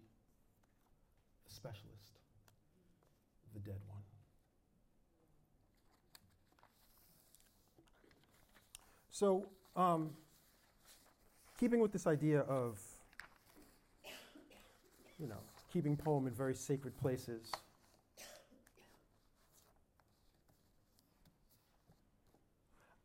the 1.46 1.55
specialist, 1.55 2.18
the 3.53 3.61
dead 3.61 3.81
one. 3.88 4.03
So, 9.11 9.46
um, 9.77 10.11
keeping 11.59 11.79
with 11.81 11.92
this 11.92 12.07
idea 12.09 12.40
of 12.40 12.81
you 15.18 15.29
know, 15.29 15.40
keeping 15.72 15.96
poem 15.96 16.27
in 16.27 16.33
very 16.33 16.55
sacred 16.55 16.96
places. 17.00 17.50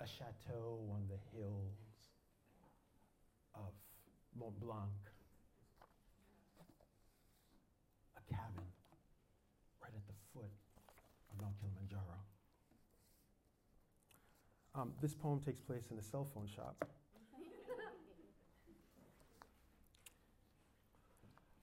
A 0.01 0.07
chateau 0.07 0.79
on 0.93 1.01
the 1.09 1.17
hills 1.37 1.75
of 3.53 3.73
Mont 4.39 4.57
Blanc. 4.61 4.89
A 8.15 8.33
cabin 8.33 8.63
right 9.83 9.91
at 9.93 10.07
the 10.07 10.13
foot 10.33 10.51
of 11.29 11.41
Mount 11.41 11.53
Kilimanjaro. 11.59 12.23
Um, 14.73 14.93
this 15.01 15.13
poem 15.13 15.41
takes 15.41 15.59
place 15.59 15.91
in 15.91 15.97
a 15.97 16.01
cell 16.01 16.25
phone 16.33 16.47
shop. 16.47 16.87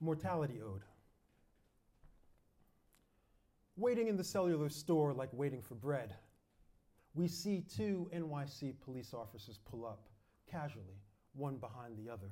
Mortality 0.01 0.61
Ode. 0.63 0.83
Waiting 3.79 4.09
in 4.09 4.19
the 4.19 4.25
cellular 4.25 4.69
store 4.69 5.15
like 5.15 5.31
waiting 5.33 5.63
for 5.63 5.75
bread. 5.75 6.17
We 7.17 7.29
see 7.29 7.63
two 7.63 8.11
NYC 8.15 8.75
police 8.85 9.15
officers 9.15 9.59
pull 9.65 9.87
up, 9.87 10.07
casually, 10.47 11.01
one 11.33 11.57
behind 11.57 11.97
the 11.97 12.13
other. 12.13 12.29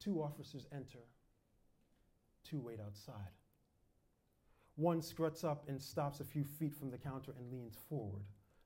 Two 0.00 0.22
officers 0.22 0.66
enter, 0.72 1.04
two 2.44 2.60
wait 2.60 2.80
outside. 2.80 3.36
One 4.76 5.02
struts 5.02 5.44
up 5.44 5.68
and 5.68 5.80
stops 5.80 6.20
a 6.20 6.24
few 6.24 6.44
feet 6.44 6.74
from 6.74 6.90
the 6.90 6.96
counter 6.96 7.34
and 7.38 7.52
leans 7.52 7.76
forward 7.90 8.24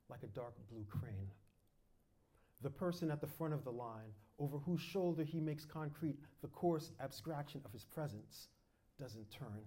like 0.09 0.23
a 0.23 0.29
dark 0.29 0.55
blue 0.71 0.87
crane. 0.89 1.33
The 2.63 2.71
person 2.71 3.11
at 3.11 3.21
the 3.21 3.27
front 3.27 3.55
of 3.55 3.65
the 3.65 3.73
line 3.73 4.15
over 4.39 4.59
whose 4.59 4.81
shoulder 4.81 5.25
he 5.25 5.41
makes 5.41 5.65
concrete 5.65 6.21
the 6.43 6.49
coarse 6.49 6.93
abstraction 7.01 7.61
of 7.65 7.73
his 7.73 7.85
presence, 7.85 8.47
doesn't 9.01 9.33
turn. 9.33 9.65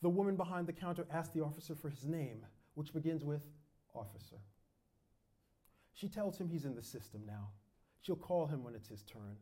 The 0.00 0.08
woman 0.08 0.34
behind 0.34 0.66
the 0.66 0.72
counter 0.72 1.06
asks 1.12 1.34
the 1.34 1.44
officer 1.44 1.74
for 1.74 1.90
his 1.90 2.06
name, 2.06 2.46
which 2.74 2.94
begins 2.94 3.22
with 3.22 3.42
officer. 3.96 4.36
She 5.94 6.08
tells 6.08 6.38
him 6.38 6.48
he's 6.48 6.64
in 6.64 6.74
the 6.74 6.82
system 6.82 7.22
now. 7.26 7.48
She'll 8.02 8.16
call 8.16 8.46
him 8.46 8.62
when 8.62 8.74
it's 8.74 8.88
his 8.88 9.02
turn 9.02 9.36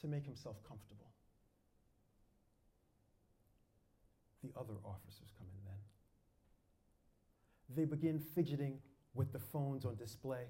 to 0.00 0.08
make 0.08 0.24
himself 0.24 0.56
comfortable. 0.66 1.12
The 4.42 4.50
other 4.58 4.74
officers 4.84 5.32
come 5.36 5.46
in 5.54 5.64
then. 5.64 5.76
They 7.76 7.84
begin 7.84 8.18
fidgeting 8.18 8.78
with 9.14 9.32
the 9.32 9.38
phones 9.38 9.84
on 9.84 9.96
display 9.96 10.46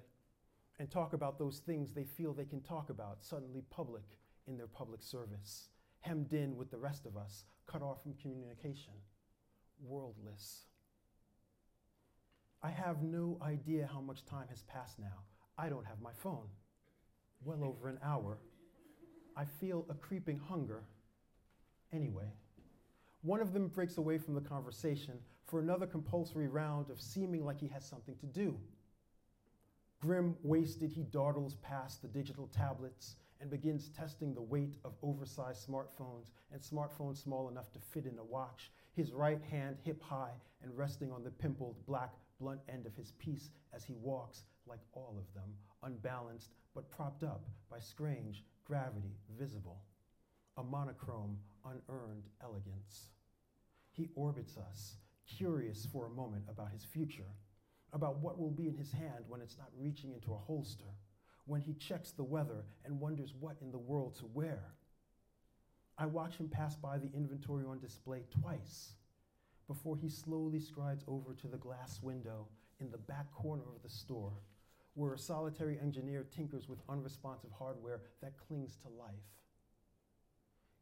and 0.79 0.91
talk 0.91 1.13
about 1.13 1.39
those 1.39 1.59
things 1.59 1.93
they 1.93 2.05
feel 2.05 2.33
they 2.33 2.45
can 2.45 2.63
talk 2.63 2.89
about, 2.89 3.25
suddenly 3.25 3.63
public 3.71 4.05
in 4.47 4.57
their 4.57 4.69
public 4.69 5.03
service, 5.03 5.69
hemmed 6.01 6.33
in 6.33 6.57
with 6.57 6.71
the 6.71 6.79
rest 6.79 7.05
of 7.05 7.17
us, 7.17 7.45
cut 7.67 7.83
off 7.83 8.03
from 8.03 8.15
communication, 8.15 8.95
worldless. 9.83 10.67
I 12.63 12.71
have 12.71 13.03
no 13.03 13.39
idea 13.43 13.89
how 13.91 14.01
much 14.01 14.27
time 14.27 14.47
has 14.51 14.63
passed 14.63 14.99
now. 14.99 15.25
I 15.57 15.69
don't 15.69 15.87
have 15.87 16.01
my 16.03 16.13
phone. 16.13 16.47
Well 17.43 17.65
over 17.65 17.89
an 17.89 17.99
hour. 18.03 18.39
I 19.35 19.45
feel 19.47 19.87
a 19.89 19.95
creeping 19.95 20.39
hunger. 20.39 20.85
Anyway, 21.93 22.33
one 23.23 23.41
of 23.41 23.55
them 23.55 23.69
breaks 23.69 23.97
away 23.97 24.19
from 24.19 24.35
the 24.35 24.41
conversation 24.43 25.15
for 25.47 25.61
another 25.61 25.87
compulsory 25.87 26.49
round 26.49 26.91
of 26.91 27.01
seeming 27.01 27.45
like 27.45 27.59
he 27.59 27.69
has 27.69 27.85
something 27.85 28.17
to 28.17 28.27
do. 28.27 28.57
Grim 30.01 30.37
wasted, 30.43 30.93
he 30.93 31.03
dawdles 31.03 31.57
past 31.57 32.03
the 32.03 32.09
digital 32.09 32.47
tablets 32.47 33.17
and 33.41 33.51
begins 33.51 33.89
testing 33.89 34.35
the 34.35 34.43
weight 34.43 34.77
of 34.85 34.93
oversized 35.03 35.67
smartphones 35.67 36.31
and 36.53 36.61
smartphones 36.61 37.23
small 37.23 37.49
enough 37.49 37.73
to 37.73 37.79
fit 37.79 38.05
in 38.07 38.19
a 38.19 38.25
watch, 38.25 38.71
his 38.95 39.13
right 39.13 39.43
hand 39.51 39.77
hip 39.83 40.03
high 40.03 40.33
and 40.63 40.77
resting 40.77 41.11
on 41.11 41.25
the 41.25 41.31
pimpled 41.31 41.77
black 41.87 42.13
blunt 42.41 42.61
end 42.69 42.87
of 42.87 42.97
his 42.97 43.13
piece 43.13 43.51
as 43.75 43.85
he 43.85 43.95
walks, 43.95 44.45
like 44.67 44.81
all 44.93 45.15
of 45.19 45.33
them, 45.35 45.55
unbalanced 45.83 46.51
but 46.75 46.91
propped 46.91 47.23
up 47.23 47.45
by 47.71 47.79
strange 47.79 48.45
gravity 48.65 49.17
visible, 49.39 49.83
a 50.57 50.63
monochrome, 50.63 51.39
unearned 51.65 52.25
elegance. 52.43 53.11
He 53.93 54.09
orbits 54.15 54.57
us, 54.57 54.97
curious 55.27 55.87
for 55.93 56.07
a 56.07 56.11
moment 56.11 56.45
about 56.49 56.73
his 56.73 56.85
future 56.85 57.35
about 57.93 58.19
what 58.19 58.39
will 58.39 58.51
be 58.51 58.69
in 58.69 58.77
his 58.77 58.93
hand 58.93 59.25
when 59.29 59.41
it's 59.41 59.59
not 59.59 59.69
reaching 59.79 60.13
into 60.13 60.33
a 60.33 60.39
holster, 60.39 60.95
when 61.47 61.61
he 61.61 61.75
checks 61.75 62.13
the 62.13 62.23
weather 62.23 62.65
and 62.85 63.01
wonders 63.01 63.35
what 63.39 63.57
in 63.61 63.73
the 63.73 63.79
world 63.79 64.15
to 64.17 64.27
wear. 64.33 64.63
I 65.99 66.07
watch 66.07 66.37
him 66.37 66.49
pass 66.49 66.77
by 66.77 66.99
the 66.99 67.11
inventory 67.15 67.65
on 67.67 67.81
display 67.81 68.23
twice 68.41 68.93
before 69.71 69.97
he 69.97 70.09
slowly 70.09 70.59
strides 70.59 71.05
over 71.07 71.33
to 71.33 71.47
the 71.47 71.57
glass 71.57 72.01
window 72.03 72.49
in 72.81 72.91
the 72.91 72.99
back 72.99 73.31
corner 73.31 73.63
of 73.73 73.81
the 73.85 73.89
store, 73.89 74.33
where 74.95 75.15
a 75.15 75.19
solitary 75.19 75.79
engineer 75.81 76.27
tinkers 76.35 76.69
with 76.69 76.81
unresponsive 76.89 77.53
hardware 77.57 78.01
that 78.21 78.33
clings 78.49 78.77
to 78.83 78.89
life. 78.89 79.31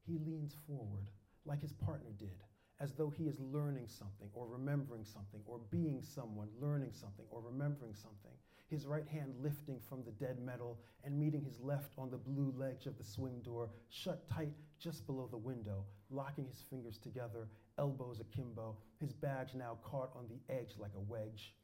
He 0.06 0.18
leans 0.24 0.54
forward, 0.66 1.10
like 1.44 1.60
his 1.60 1.74
partner 1.74 2.12
did, 2.18 2.42
as 2.80 2.94
though 2.94 3.10
he 3.10 3.24
is 3.24 3.38
learning 3.38 3.88
something 3.88 4.30
or 4.32 4.46
remembering 4.46 5.04
something 5.04 5.42
or 5.44 5.60
being 5.70 6.00
someone 6.00 6.48
learning 6.58 6.92
something 6.94 7.26
or 7.28 7.42
remembering 7.42 7.92
something. 7.92 8.32
His 8.70 8.86
right 8.86 9.06
hand 9.06 9.34
lifting 9.42 9.80
from 9.86 10.02
the 10.02 10.12
dead 10.12 10.38
metal 10.40 10.78
and 11.04 11.18
meeting 11.18 11.44
his 11.44 11.60
left 11.60 11.92
on 11.98 12.10
the 12.10 12.16
blue 12.16 12.54
ledge 12.56 12.86
of 12.86 12.96
the 12.96 13.04
swing 13.04 13.42
door, 13.44 13.68
shut 13.90 14.26
tight 14.26 14.54
just 14.78 15.04
below 15.06 15.28
the 15.30 15.36
window, 15.36 15.84
locking 16.08 16.46
his 16.46 16.62
fingers 16.70 16.96
together, 16.96 17.48
elbows 17.78 18.20
akimbo, 18.20 18.76
his 19.00 19.12
badge 19.12 19.54
now 19.54 19.78
caught 19.82 20.10
on 20.14 20.26
the 20.28 20.52
edge 20.52 20.74
like 20.78 20.94
a 20.96 21.00
wedge. 21.00 21.54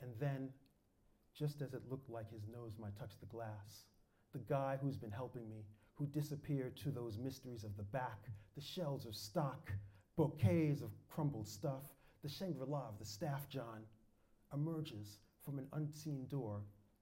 And 0.00 0.10
then, 0.20 0.50
just 1.34 1.62
as 1.62 1.74
it 1.74 1.82
looked 1.90 2.08
like 2.08 2.30
his 2.30 2.48
nose 2.48 2.72
might 2.78 2.98
touch 2.98 3.18
the 3.20 3.26
glass, 3.26 3.84
the 4.32 4.38
guy 4.38 4.78
who's 4.80 4.96
been 4.96 5.10
helping 5.10 5.48
me, 5.48 5.64
who 5.94 6.06
disappeared 6.06 6.76
to 6.76 6.90
those 6.90 7.18
mysteries 7.18 7.64
of 7.64 7.76
the 7.76 7.82
back, 7.82 8.28
the 8.54 8.62
shelves 8.62 9.06
of 9.06 9.14
stock, 9.14 9.72
bouquets 10.16 10.82
of 10.82 10.90
crumbled 11.08 11.48
stuff, 11.48 11.82
the 12.22 12.28
Shangri 12.28 12.66
La 12.66 12.88
of 12.88 12.98
the 12.98 13.04
staff 13.04 13.48
John, 13.48 13.82
emerges 14.52 15.18
from 15.44 15.58
an 15.58 15.66
unseen 15.72 16.26
door 16.28 16.60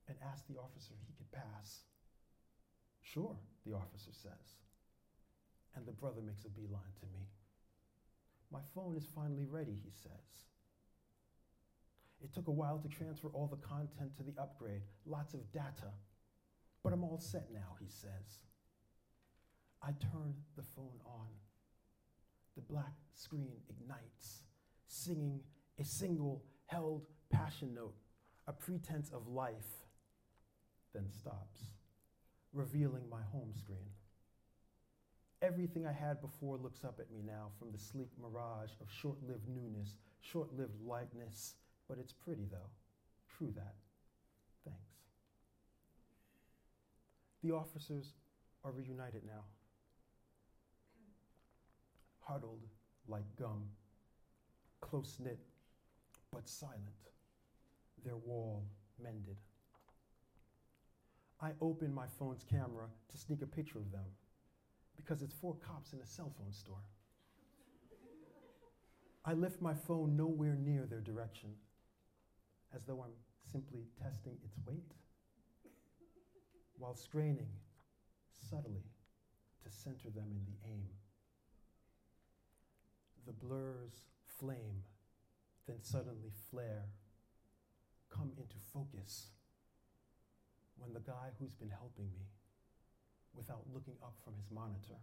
and 0.09 0.17
asks 0.23 0.47
the 0.49 0.59
officer 0.59 0.93
if 1.01 1.07
he 1.09 1.15
could 1.15 1.33
pass. 1.33 1.81
Sure, 3.03 3.37
the 3.67 3.75
officer 3.75 4.11
says. 4.13 4.59
And 5.77 5.87
the 5.87 5.93
brother 5.93 6.21
makes 6.21 6.45
a 6.45 6.49
beeline 6.49 6.95
to 7.01 7.07
me. 7.07 7.27
My 8.53 8.61
phone 8.75 8.97
is 8.97 9.07
finally 9.15 9.47
ready, 9.47 9.79
he 9.85 9.91
says. 9.91 10.45
It 12.23 12.33
took 12.33 12.49
a 12.49 12.53
while 12.53 12.79
to 12.79 12.89
transfer 12.89 13.29
all 13.29 13.47
the 13.47 13.67
content 13.67 14.17
to 14.17 14.23
the 14.23 14.41
upgrade, 14.41 14.83
lots 15.05 15.35
of 15.35 15.53
data. 15.53 15.93
But 16.83 16.93
I'm 16.93 17.05
all 17.05 17.19
set 17.19 17.49
now, 17.53 17.77
he 17.81 17.89
says. 17.89 18.41
I 19.83 19.89
turn 20.01 20.35
the 20.57 20.63
phone 20.63 21.01
on. 21.05 21.27
The 22.55 22.63
black 22.63 22.95
screen 23.15 23.53
ignites, 23.69 24.43
singing 24.87 25.41
a 25.79 25.85
single 25.85 26.45
held 26.67 27.07
passion 27.31 27.75
note, 27.75 27.97
a 28.47 28.53
pretense 28.53 29.11
of 29.13 29.27
life, 29.27 29.83
then 30.95 31.11
stops, 31.11 31.61
revealing 32.53 33.09
my 33.11 33.23
home 33.33 33.53
screen. 33.59 33.91
Everything 35.45 35.87
I 35.87 35.93
had 35.93 36.23
before 36.23 36.57
looks 36.57 36.85
up 36.85 36.99
at 37.01 37.11
me 37.13 37.21
now 37.23 37.49
from 37.59 37.71
the 37.71 37.79
sleek 37.79 38.09
mirage 38.19 38.71
of 38.81 38.91
short 38.91 39.19
lived 39.29 39.47
newness, 39.47 39.97
short 40.23 40.49
lived 40.57 40.81
lightness, 40.83 41.57
but 41.87 41.99
it's 41.99 42.15
pretty 42.15 42.47
though. 42.51 42.71
True 43.37 43.53
that. 43.55 43.75
Thanks. 44.65 44.95
The 47.43 47.51
officers 47.51 48.15
are 48.65 48.73
reunited 48.73 49.21
now, 49.27 49.45
huddled 52.21 52.63
like 53.07 53.25
gum, 53.39 53.65
close 54.81 55.19
knit 55.23 55.41
but 56.33 56.49
silent, 56.49 56.81
their 58.03 58.17
wall 58.17 58.65
mended. 59.03 59.37
I 61.39 61.51
open 61.61 61.93
my 61.93 62.07
phone's 62.19 62.45
camera 62.51 62.87
to 63.11 63.19
sneak 63.19 63.43
a 63.43 63.47
picture 63.47 63.79
of 63.79 63.93
them 63.93 64.07
because 64.97 65.23
it's 65.23 65.35
four 65.35 65.55
cops 65.55 65.93
in 65.93 66.01
a 66.01 66.07
cell 66.07 66.33
phone 66.39 66.53
store. 66.53 66.83
I 69.25 69.33
lift 69.33 69.63
my 69.63 69.75
phone 69.75 70.17
nowhere 70.17 70.55
near 70.55 70.87
their 70.87 71.01
direction, 71.01 71.51
as 72.75 72.85
though 72.85 73.03
I'm 73.03 73.15
simply 73.51 73.87
testing 74.03 74.37
its 74.45 74.57
weight, 74.67 74.93
while 76.79 76.95
straining 76.95 77.49
subtly 78.51 78.85
to 79.63 79.71
center 79.71 80.11
them 80.11 80.31
in 80.31 80.45
the 80.45 80.69
aim. 80.69 80.89
The 83.27 83.33
blurs 83.33 84.05
flame, 84.39 84.83
then 85.67 85.79
suddenly 85.81 86.33
flare, 86.51 86.85
come 88.11 88.33
into 88.37 88.57
focus 88.73 89.29
when 90.77 90.93
the 90.93 91.01
guy 91.01 91.31
who's 91.39 91.55
been 91.55 91.71
helping 91.71 92.11
me 92.13 92.27
without 93.37 93.67
looking 93.75 93.99
up 94.03 94.15
from 94.25 94.35
his 94.35 94.51
monitor, 94.51 94.99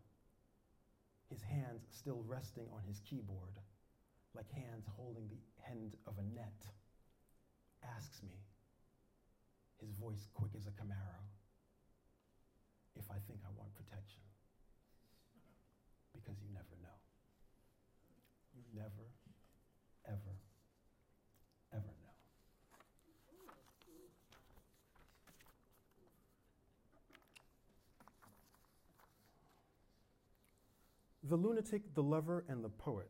his 1.29 1.41
hands 1.43 1.87
still 1.91 2.23
resting 2.27 2.67
on 2.73 2.83
his 2.87 2.99
keyboard, 3.07 3.59
like 4.35 4.49
hands 4.51 4.87
holding 4.95 5.27
the 5.27 5.39
end 5.69 5.95
of 6.07 6.17
a 6.17 6.25
net, 6.35 6.65
asks 7.83 8.23
me, 8.23 8.39
his 9.79 9.91
voice 9.95 10.27
quick 10.33 10.51
as 10.55 10.67
a 10.67 10.75
Camaro, 10.75 11.23
if 12.95 13.09
I 13.09 13.19
think 13.27 13.39
I 13.43 13.51
want 13.57 13.73
protection. 13.75 14.21
Because 16.13 16.37
you 16.43 16.49
never 16.53 16.75
know. 16.83 16.99
You 18.53 18.63
never, 18.75 19.07
ever, 20.05 20.35
know. 21.73 22.01
The 31.31 31.37
lunatic, 31.37 31.93
the 31.93 32.03
lover, 32.03 32.43
and 32.49 32.61
the 32.61 32.67
poet. 32.67 33.09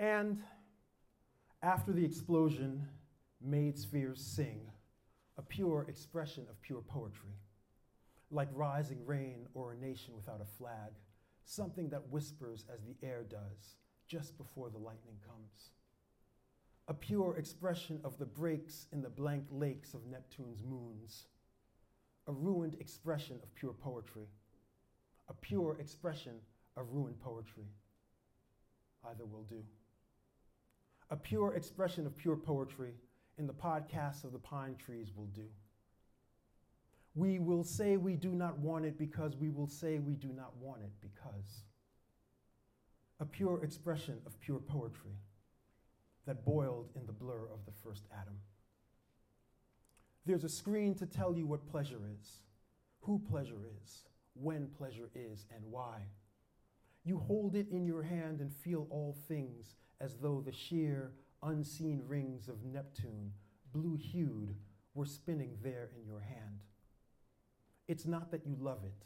And 0.00 0.42
after 1.62 1.92
the 1.92 2.04
explosion 2.04 2.88
made 3.40 3.78
spheres 3.78 4.20
sing, 4.20 4.62
a 5.38 5.42
pure 5.42 5.86
expression 5.88 6.44
of 6.50 6.60
pure 6.60 6.80
poetry, 6.80 7.38
like 8.32 8.48
rising 8.52 9.06
rain 9.06 9.46
or 9.54 9.74
a 9.74 9.76
nation 9.76 10.16
without 10.16 10.40
a 10.40 10.56
flag, 10.58 10.90
something 11.44 11.88
that 11.90 12.10
whispers 12.10 12.64
as 12.74 12.82
the 12.82 12.96
air 13.06 13.22
does 13.22 13.76
just 14.08 14.36
before 14.36 14.70
the 14.70 14.76
lightning 14.76 15.18
comes. 15.24 15.70
A 16.88 16.94
pure 16.94 17.36
expression 17.36 18.00
of 18.02 18.18
the 18.18 18.26
breaks 18.26 18.88
in 18.92 19.02
the 19.02 19.08
blank 19.08 19.44
lakes 19.52 19.94
of 19.94 20.04
Neptune's 20.04 20.64
moons 20.64 21.26
a 22.26 22.32
ruined 22.32 22.76
expression 22.80 23.38
of 23.42 23.54
pure 23.54 23.72
poetry, 23.72 24.26
a 25.28 25.34
pure 25.34 25.76
expression 25.78 26.34
of 26.76 26.86
ruined 26.92 27.20
poetry. 27.20 27.64
Either 29.06 29.24
will 29.24 29.44
do. 29.44 29.62
A 31.10 31.16
pure 31.16 31.54
expression 31.54 32.06
of 32.06 32.16
pure 32.16 32.36
poetry 32.36 32.94
in 33.38 33.46
the 33.46 33.52
podcast 33.52 34.24
of 34.24 34.32
the 34.32 34.38
pine 34.38 34.76
trees 34.76 35.12
will 35.14 35.26
do. 35.26 35.44
We 37.14 37.38
will 37.38 37.62
say 37.62 37.96
we 37.96 38.14
do 38.16 38.30
not 38.30 38.58
want 38.58 38.86
it 38.86 38.98
because 38.98 39.36
we 39.36 39.50
will 39.50 39.68
say 39.68 39.98
we 39.98 40.14
do 40.14 40.28
not 40.28 40.56
want 40.56 40.82
it 40.82 40.90
because. 41.00 41.64
A 43.20 43.24
pure 43.24 43.62
expression 43.62 44.18
of 44.26 44.40
pure 44.40 44.58
poetry 44.58 45.12
that 46.26 46.44
boiled 46.44 46.88
in 46.96 47.06
the 47.06 47.12
blur 47.12 47.46
of 47.52 47.64
the 47.66 47.72
first 47.84 48.04
atom. 48.20 48.34
There's 50.26 50.44
a 50.44 50.48
screen 50.48 50.94
to 50.96 51.06
tell 51.06 51.36
you 51.36 51.46
what 51.46 51.66
pleasure 51.70 52.00
is, 52.18 52.40
who 53.00 53.18
pleasure 53.18 53.66
is, 53.82 54.04
when 54.34 54.68
pleasure 54.68 55.10
is, 55.14 55.46
and 55.54 55.62
why. 55.70 56.00
You 57.04 57.18
hold 57.18 57.54
it 57.54 57.68
in 57.70 57.84
your 57.84 58.02
hand 58.02 58.40
and 58.40 58.50
feel 58.50 58.86
all 58.90 59.16
things 59.28 59.76
as 60.00 60.16
though 60.16 60.40
the 60.40 60.52
sheer, 60.52 61.12
unseen 61.42 62.02
rings 62.06 62.48
of 62.48 62.64
Neptune, 62.64 63.32
blue 63.72 63.96
hued, 63.96 64.54
were 64.94 65.04
spinning 65.04 65.58
there 65.62 65.90
in 65.94 66.06
your 66.06 66.20
hand. 66.20 66.62
It's 67.86 68.06
not 68.06 68.30
that 68.30 68.46
you 68.46 68.56
love 68.58 68.84
it, 68.84 69.04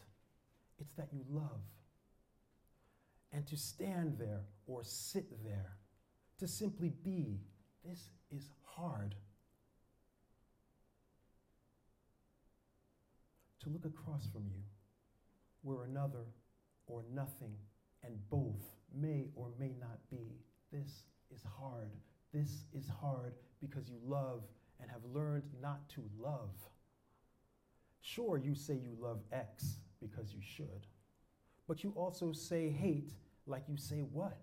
it's 0.79 0.93
that 0.93 1.09
you 1.12 1.25
love. 1.29 1.64
And 3.33 3.47
to 3.49 3.57
stand 3.57 4.16
there 4.19 4.43
or 4.66 4.85
sit 4.85 5.45
there, 5.45 5.77
to 6.39 6.47
simply 6.47 6.93
be, 7.05 7.41
this 7.85 8.11
is 8.31 8.51
hard. 8.62 9.16
To 13.61 13.69
look 13.69 13.85
across 13.85 14.29
from 14.29 14.45
you 14.47 14.63
where 15.63 15.85
another 15.85 16.25
or 16.87 17.03
nothing 17.13 17.55
and 18.05 18.15
both 18.31 18.77
may 18.95 19.29
or 19.35 19.49
may 19.59 19.75
not 19.81 19.99
be. 20.11 20.41
This 20.73 21.03
is 21.35 21.43
hard. 21.59 21.91
This 22.33 22.65
is 22.73 22.89
hard 23.01 23.35
because 23.61 23.89
you 23.89 23.99
love 24.07 24.43
and 24.81 24.91
have 24.91 25.03
learned 25.13 25.45
not 25.61 25.89
to 25.91 26.03
love. 26.19 26.55
Sure, 28.01 28.39
you 28.39 28.55
say 28.55 28.75
you 28.75 28.97
love 29.01 29.21
X 29.33 29.79
because 30.01 30.33
you 30.33 30.41
should, 30.41 30.87
but 31.67 31.83
you 31.83 31.93
also 31.97 32.33
say 32.33 32.71
hate 32.71 33.13
like 33.47 33.65
you 33.69 33.77
say 33.77 34.01
what? 34.13 34.39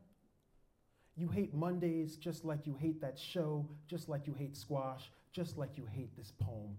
You 1.16 1.30
hate 1.30 1.54
Mondays 1.54 2.18
just 2.18 2.44
like 2.44 2.68
you 2.68 2.76
hate 2.76 3.00
that 3.02 3.18
show, 3.18 3.66
just 3.88 4.10
like 4.10 4.28
you 4.28 4.34
hate 4.34 4.58
squash, 4.58 5.12
just 5.32 5.58
like 5.58 5.78
you 5.78 5.86
hate 5.90 6.16
this 6.18 6.34
poem. 6.40 6.76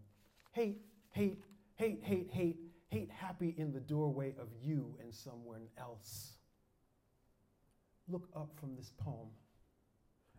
Hate, 0.53 0.83
hate, 1.13 1.43
hate, 1.77 2.03
hate, 2.03 2.31
hate, 2.33 2.59
hate 2.89 3.11
happy 3.11 3.55
in 3.57 3.73
the 3.73 3.81
doorway 3.81 4.35
of 4.41 4.49
you 4.63 4.97
and 5.01 5.15
someone 5.15 5.63
else. 5.79 6.33
Look 8.09 8.29
up 8.37 8.51
from 8.59 8.77
this 8.77 8.93
poem, 8.99 9.29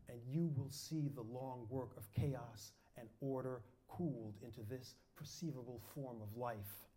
and 0.09 0.19
you 0.27 0.51
will 0.55 0.69
see 0.69 1.09
the 1.13 1.21
long 1.21 1.65
work 1.69 1.91
of 1.97 2.11
chaos 2.13 2.71
and 2.97 3.07
order 3.21 3.61
cooled 3.88 4.35
into 4.43 4.61
this 4.69 4.95
perceivable 5.15 5.81
form 5.93 6.17
of 6.21 6.38
life. 6.38 6.88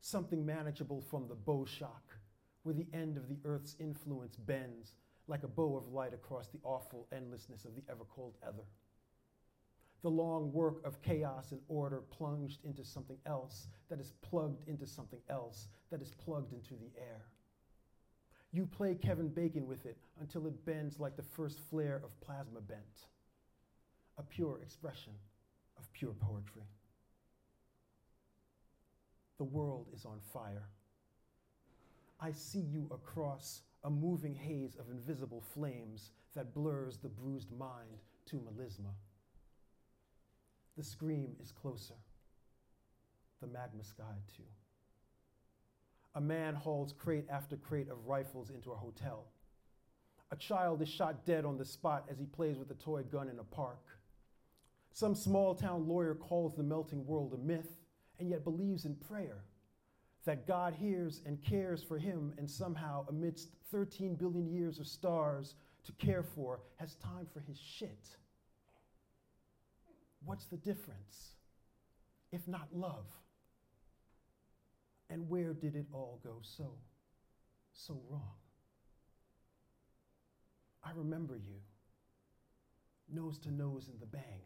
Something 0.00 0.44
manageable 0.44 1.00
from 1.00 1.28
the 1.28 1.34
bow 1.34 1.64
shock, 1.64 2.16
where 2.62 2.74
the 2.74 2.86
end 2.92 3.16
of 3.16 3.28
the 3.28 3.38
earth's 3.44 3.76
influence 3.78 4.36
bends 4.36 4.94
like 5.28 5.42
a 5.42 5.48
bow 5.48 5.76
of 5.76 5.92
light 5.92 6.14
across 6.14 6.48
the 6.48 6.60
awful 6.64 7.06
endlessness 7.12 7.64
of 7.64 7.74
the 7.74 7.82
ever 7.90 8.04
cold 8.14 8.34
ether. 8.42 8.64
The 10.02 10.10
long 10.10 10.52
work 10.52 10.84
of 10.84 11.00
chaos 11.02 11.52
and 11.52 11.60
order 11.68 12.02
plunged 12.10 12.64
into 12.64 12.84
something 12.84 13.18
else 13.24 13.68
that 13.88 14.00
is 14.00 14.12
plugged 14.20 14.68
into 14.68 14.86
something 14.86 15.20
else 15.30 15.68
that 15.90 16.02
is 16.02 16.12
plugged 16.24 16.52
into 16.52 16.74
the 16.74 16.90
air. 17.00 17.22
You 18.52 18.66
play 18.66 18.94
Kevin 18.94 19.28
Bacon 19.28 19.66
with 19.66 19.86
it 19.86 19.96
until 20.20 20.46
it 20.46 20.64
bends 20.66 20.98
like 20.98 21.16
the 21.16 21.22
first 21.22 21.58
flare 21.70 22.02
of 22.04 22.20
plasma 22.20 22.60
bent, 22.60 23.06
a 24.18 24.22
pure 24.22 24.58
expression 24.60 25.12
of 25.78 25.90
pure 25.92 26.14
poetry. 26.20 26.64
The 29.38 29.44
world 29.44 29.86
is 29.94 30.04
on 30.04 30.18
fire. 30.32 30.68
I 32.20 32.32
see 32.32 32.60
you 32.60 32.88
across 32.92 33.62
a 33.84 33.90
moving 33.90 34.34
haze 34.34 34.76
of 34.78 34.90
invisible 34.90 35.42
flames 35.54 36.10
that 36.34 36.54
blurs 36.54 36.98
the 36.98 37.08
bruised 37.08 37.50
mind 37.56 37.98
to 38.26 38.36
melisma. 38.36 38.92
The 40.76 40.84
scream 40.84 41.36
is 41.40 41.52
closer, 41.52 41.94
the 43.40 43.46
magma 43.46 43.84
sky 43.84 44.16
too. 44.36 44.42
A 46.14 46.20
man 46.20 46.54
hauls 46.54 46.92
crate 46.92 47.26
after 47.30 47.56
crate 47.56 47.88
of 47.90 48.06
rifles 48.06 48.50
into 48.50 48.72
a 48.72 48.76
hotel. 48.76 49.26
A 50.30 50.36
child 50.36 50.80
is 50.80 50.88
shot 50.88 51.26
dead 51.26 51.44
on 51.44 51.58
the 51.58 51.64
spot 51.64 52.06
as 52.10 52.18
he 52.18 52.24
plays 52.24 52.56
with 52.56 52.70
a 52.70 52.74
toy 52.74 53.02
gun 53.02 53.28
in 53.28 53.38
a 53.38 53.44
park. 53.44 53.84
Some 54.92 55.14
small 55.14 55.54
town 55.54 55.86
lawyer 55.88 56.14
calls 56.14 56.54
the 56.54 56.62
melting 56.62 57.06
world 57.06 57.32
a 57.34 57.38
myth 57.38 57.76
and 58.18 58.30
yet 58.30 58.44
believes 58.44 58.84
in 58.84 58.94
prayer 58.94 59.44
that 60.24 60.46
God 60.46 60.74
hears 60.74 61.20
and 61.26 61.42
cares 61.42 61.82
for 61.82 61.98
him, 61.98 62.32
and 62.38 62.48
somehow, 62.48 63.04
amidst 63.08 63.48
13 63.72 64.14
billion 64.14 64.48
years 64.48 64.78
of 64.78 64.86
stars 64.86 65.56
to 65.84 65.92
care 65.92 66.22
for, 66.22 66.60
has 66.76 66.94
time 66.96 67.26
for 67.32 67.40
his 67.40 67.58
shit. 67.58 68.16
What's 70.24 70.46
the 70.46 70.56
difference, 70.56 71.34
if 72.30 72.46
not 72.46 72.68
love? 72.72 73.06
And 75.10 75.28
where 75.28 75.52
did 75.52 75.74
it 75.74 75.86
all 75.92 76.20
go 76.22 76.38
so, 76.42 76.72
so 77.72 78.00
wrong? 78.08 78.36
I 80.84 80.90
remember 80.94 81.36
you, 81.36 81.60
nose 83.12 83.38
to 83.40 83.52
nose 83.52 83.88
in 83.92 83.98
the 84.00 84.06
bang, 84.06 84.42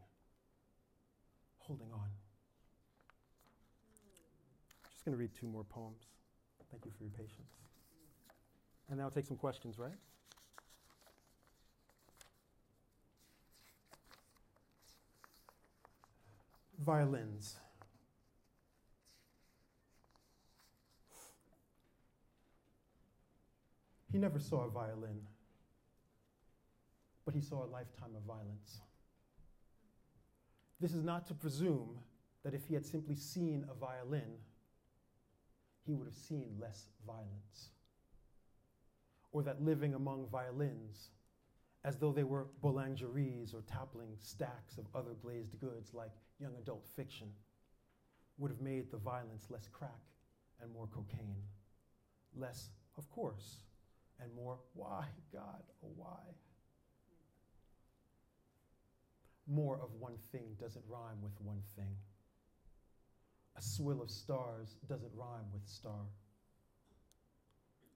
holding 1.58 1.90
on 1.92 2.08
Just 4.90 5.04
going 5.04 5.16
to 5.16 5.20
read 5.20 5.30
two 5.38 5.46
more 5.46 5.64
poems. 5.64 6.02
Thank 6.70 6.84
you 6.84 6.90
for 6.96 7.04
your 7.04 7.12
patience. 7.12 7.52
And 8.88 8.98
now 8.98 9.08
take 9.08 9.24
some 9.24 9.36
questions, 9.36 9.78
right? 9.78 9.92
Violins. 16.84 17.56
He 24.12 24.18
never 24.18 24.38
saw 24.38 24.64
a 24.64 24.70
violin, 24.70 25.20
but 27.24 27.34
he 27.34 27.40
saw 27.40 27.64
a 27.64 27.66
lifetime 27.66 28.14
of 28.16 28.22
violence. 28.22 28.80
This 30.80 30.94
is 30.94 31.02
not 31.02 31.26
to 31.26 31.34
presume 31.34 31.98
that 32.44 32.54
if 32.54 32.66
he 32.66 32.74
had 32.74 32.86
simply 32.86 33.16
seen 33.16 33.64
a 33.70 33.74
violin, 33.74 34.38
he 35.84 35.94
would 35.94 36.06
have 36.06 36.14
seen 36.14 36.56
less 36.60 36.86
violence. 37.06 37.70
Or 39.32 39.42
that 39.42 39.62
living 39.62 39.94
among 39.94 40.28
violins, 40.28 41.10
as 41.84 41.98
though 41.98 42.12
they 42.12 42.24
were 42.24 42.46
boulangeries 42.62 43.54
or 43.54 43.62
toppling 43.62 44.16
stacks 44.18 44.78
of 44.78 44.86
other 44.94 45.14
glazed 45.22 45.58
goods 45.60 45.92
like 45.92 46.12
young 46.40 46.52
adult 46.60 46.86
fiction, 46.96 47.28
would 48.38 48.50
have 48.50 48.60
made 48.60 48.90
the 48.90 48.98
violence 48.98 49.46
less 49.50 49.68
crack 49.72 50.00
and 50.60 50.72
more 50.72 50.88
cocaine. 50.94 51.42
Less, 52.34 52.70
of 52.98 53.10
course, 53.10 53.60
and 54.20 54.34
more, 54.34 54.58
why, 54.74 55.04
God, 55.32 55.62
oh, 55.84 55.90
why? 55.96 56.20
More 59.46 59.76
of 59.76 59.90
one 59.98 60.16
thing 60.32 60.56
doesn't 60.60 60.84
rhyme 60.88 61.22
with 61.22 61.40
one 61.40 61.62
thing. 61.76 61.96
A 63.56 63.62
swill 63.62 64.02
of 64.02 64.10
stars 64.10 64.76
doesn't 64.88 65.12
rhyme 65.14 65.46
with 65.52 65.66
star. 65.66 66.06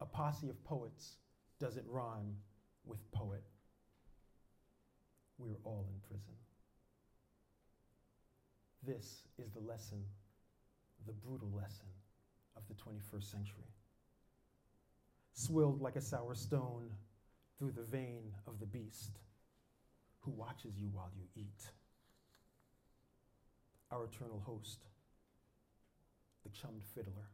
A 0.00 0.06
posse 0.06 0.48
of 0.48 0.62
poets 0.64 1.16
doesn't 1.58 1.86
rhyme 1.86 2.36
with 2.86 2.98
poet. 3.12 3.42
We're 5.38 5.58
all 5.64 5.86
in 5.88 6.00
prison. 6.08 6.39
This 8.86 9.22
is 9.38 9.50
the 9.50 9.60
lesson, 9.60 10.02
the 11.06 11.12
brutal 11.12 11.50
lesson 11.54 11.86
of 12.56 12.62
the 12.68 12.74
21st 12.74 13.30
century. 13.30 13.68
Swilled 15.32 15.80
like 15.80 15.96
a 15.96 16.00
sour 16.00 16.34
stone 16.34 16.90
through 17.58 17.72
the 17.72 17.82
vein 17.82 18.32
of 18.46 18.58
the 18.58 18.66
beast 18.66 19.18
who 20.20 20.30
watches 20.30 20.78
you 20.78 20.88
while 20.92 21.10
you 21.16 21.24
eat. 21.34 21.66
Our 23.90 24.04
eternal 24.04 24.42
host 24.44 24.80
the 26.42 26.48
chummed 26.50 26.82
fiddler, 26.94 27.28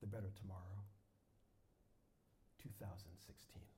the 0.00 0.06
better 0.06 0.30
tomorrow, 0.40 0.84
2016. 2.62 3.73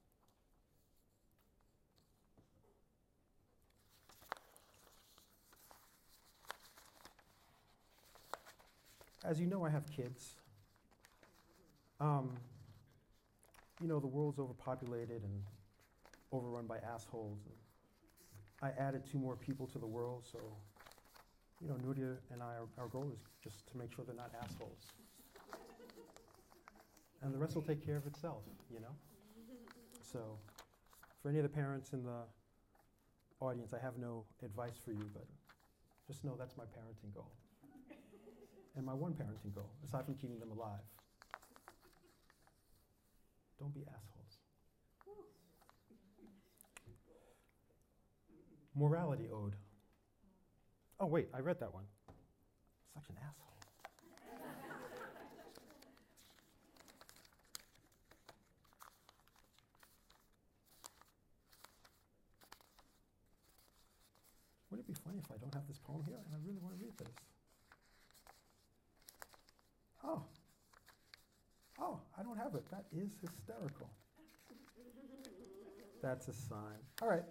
As 9.27 9.41
you 9.41 9.47
know, 9.49 9.65
I 9.65 9.71
have 9.71 9.91
kids. 9.91 10.37
Um, 12.01 12.31
you 13.81 13.89
know, 13.89 13.99
the 13.99 14.07
world's 14.07 14.39
overpopulated 14.39 15.23
and 15.25 15.43
overrun 16.31 16.67
by 16.67 16.79
assholes. 16.79 17.41
And 17.47 17.57
I 18.63 18.81
added 18.81 19.03
two 19.11 19.19
more 19.19 19.35
people 19.35 19.67
to 19.69 19.79
the 19.79 19.87
world, 19.87 20.25
so 20.31 20.39
you 21.61 21.69
know, 21.69 21.75
Nuria 21.75 22.17
and 22.33 22.43
I, 22.43 22.55
our, 22.61 22.69
our 22.79 22.89
goal 22.89 23.11
is 23.13 23.21
just 23.43 23.67
to 23.73 23.77
make 23.77 23.93
sure 23.93 24.05
they're 24.05 24.15
not 24.15 24.31
assholes. 24.43 24.93
and 27.23 27.35
the 27.35 27.39
rest 27.39 27.55
will 27.57 27.63
take 27.63 27.85
care 27.85 27.97
of 27.97 28.07
itself, 28.07 28.43
you 28.73 28.79
know? 28.79 28.95
So, 30.03 30.39
for 31.21 31.31
any 31.31 31.39
of 31.39 31.43
the 31.43 31.49
parents 31.49 31.93
in 31.93 32.05
the 32.05 32.23
audience, 33.41 33.73
I 33.73 33.83
have 33.83 33.99
no 33.99 34.25
advice 34.45 34.79
for 34.85 34.93
you, 34.93 35.11
but 35.13 35.27
just 36.07 36.25
know 36.25 36.37
that's 36.39 36.57
my 36.57 36.65
parenting 36.65 37.13
goal. 37.15 37.33
And 38.77 38.85
my 38.85 38.93
one 38.93 39.13
parenting 39.13 39.55
goal, 39.55 39.71
aside 39.85 40.05
from 40.05 40.15
keeping 40.15 40.39
them 40.39 40.51
alive. 40.51 40.85
Don't 43.59 43.75
be 43.75 43.81
assholes. 43.89 44.39
Morality 48.75 49.29
ode. 49.33 49.55
Oh, 51.01 51.07
wait, 51.07 51.29
I 51.33 51.41
read 51.41 51.59
that 51.61 51.73
one. 51.73 51.85
Such 52.95 53.09
an 53.09 53.17
asshole. 53.17 53.47
Wouldn't 64.71 64.87
it 64.87 64.93
be 64.93 65.01
funny 65.03 65.19
if 65.19 65.31
I 65.31 65.39
don't 65.39 65.55
have 65.55 65.67
this 65.67 65.79
poem 65.79 66.05
here 66.07 66.17
and 66.17 66.35
I 66.35 66.39
really 66.45 66.59
want 66.61 66.79
to 66.79 66.85
read 66.85 66.97
this? 66.99 67.26
Oh. 70.07 70.23
Oh, 71.81 72.01
I 72.19 72.23
don't 72.23 72.39
have 72.39 72.55
it. 72.55 72.65
That 72.71 72.85
is 72.93 73.11
hysterical. 73.21 73.91
That's 76.03 76.29
a 76.29 76.33
sign. 76.33 76.79
All 77.03 77.09
right. 77.09 77.25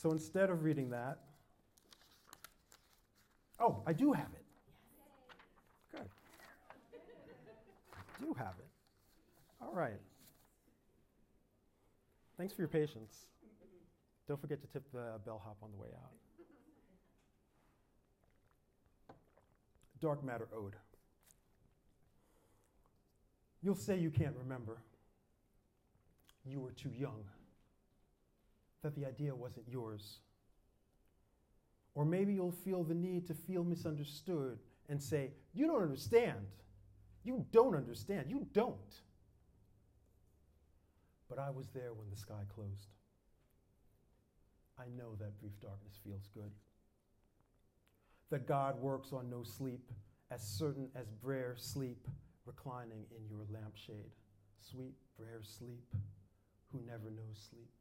So 0.00 0.10
instead 0.10 0.50
of 0.50 0.64
reading 0.64 0.90
that, 0.90 1.18
Oh, 3.60 3.82
I 3.86 3.92
do 3.92 4.12
have 4.12 4.28
it. 4.34 4.44
Good. 5.92 6.08
I 7.92 8.24
do 8.24 8.34
have 8.38 8.54
it. 8.58 8.68
All 9.60 9.74
right. 9.74 10.00
Thanks 12.38 12.54
for 12.54 12.62
your 12.62 12.68
patience. 12.68 13.26
Don't 14.26 14.40
forget 14.40 14.62
to 14.62 14.66
tip 14.68 14.84
the 14.92 15.20
bellhop 15.26 15.58
on 15.62 15.70
the 15.72 15.76
way 15.76 15.88
out. 15.94 16.10
Dark 20.00 20.24
Matter 20.24 20.48
Ode. 20.56 20.76
You'll 23.62 23.74
say 23.74 23.98
you 23.98 24.10
can't 24.10 24.34
remember. 24.36 24.78
You 26.44 26.60
were 26.60 26.72
too 26.72 26.90
young. 26.96 27.24
That 28.82 28.94
the 28.94 29.04
idea 29.04 29.34
wasn't 29.34 29.66
yours. 29.68 30.20
Or 31.94 32.04
maybe 32.04 32.32
you'll 32.32 32.50
feel 32.50 32.82
the 32.82 32.94
need 32.94 33.26
to 33.26 33.34
feel 33.34 33.62
misunderstood 33.62 34.58
and 34.88 35.02
say, 35.02 35.32
You 35.52 35.66
don't 35.66 35.82
understand. 35.82 36.46
You 37.22 37.44
don't 37.52 37.76
understand. 37.76 38.30
You 38.30 38.46
don't. 38.54 38.74
But 41.28 41.38
I 41.38 41.50
was 41.50 41.68
there 41.68 41.92
when 41.92 42.08
the 42.10 42.16
sky 42.16 42.42
closed. 42.54 42.88
I 44.78 44.84
know 44.96 45.14
that 45.18 45.38
brief 45.38 45.60
darkness 45.60 45.98
feels 46.02 46.26
good. 46.32 46.50
That 48.30 48.46
God 48.46 48.80
works 48.80 49.12
on 49.12 49.28
no 49.28 49.42
sleep, 49.42 49.92
as 50.30 50.40
certain 50.40 50.88
as 50.94 51.10
Brer 51.10 51.54
sleep 51.58 52.06
reclining 52.46 53.04
in 53.16 53.28
your 53.28 53.46
lampshade. 53.52 54.12
Sweet 54.60 54.94
rare 55.18 55.40
sleep, 55.42 55.94
who 56.72 56.80
never 56.86 57.10
knows 57.10 57.48
sleep. 57.50 57.72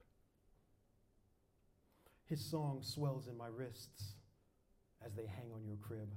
His 2.26 2.44
song 2.44 2.80
swells 2.82 3.28
in 3.28 3.38
my 3.38 3.48
wrists 3.48 4.14
as 5.06 5.16
they 5.16 5.26
hang 5.26 5.52
on 5.54 5.66
your 5.66 5.78
crib, 5.78 6.10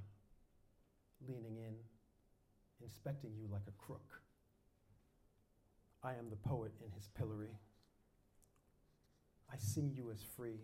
leaning 1.27 1.57
in, 1.57 1.73
inspecting 2.81 3.31
you 3.35 3.47
like 3.51 3.67
a 3.67 3.83
crook. 3.83 4.21
I 6.03 6.11
am 6.11 6.29
the 6.29 6.35
poet 6.35 6.73
in 6.83 6.91
his 6.91 7.07
pillory. 7.17 7.57
I 9.51 9.55
sing 9.57 9.91
you 9.95 10.11
as 10.11 10.21
free. 10.35 10.59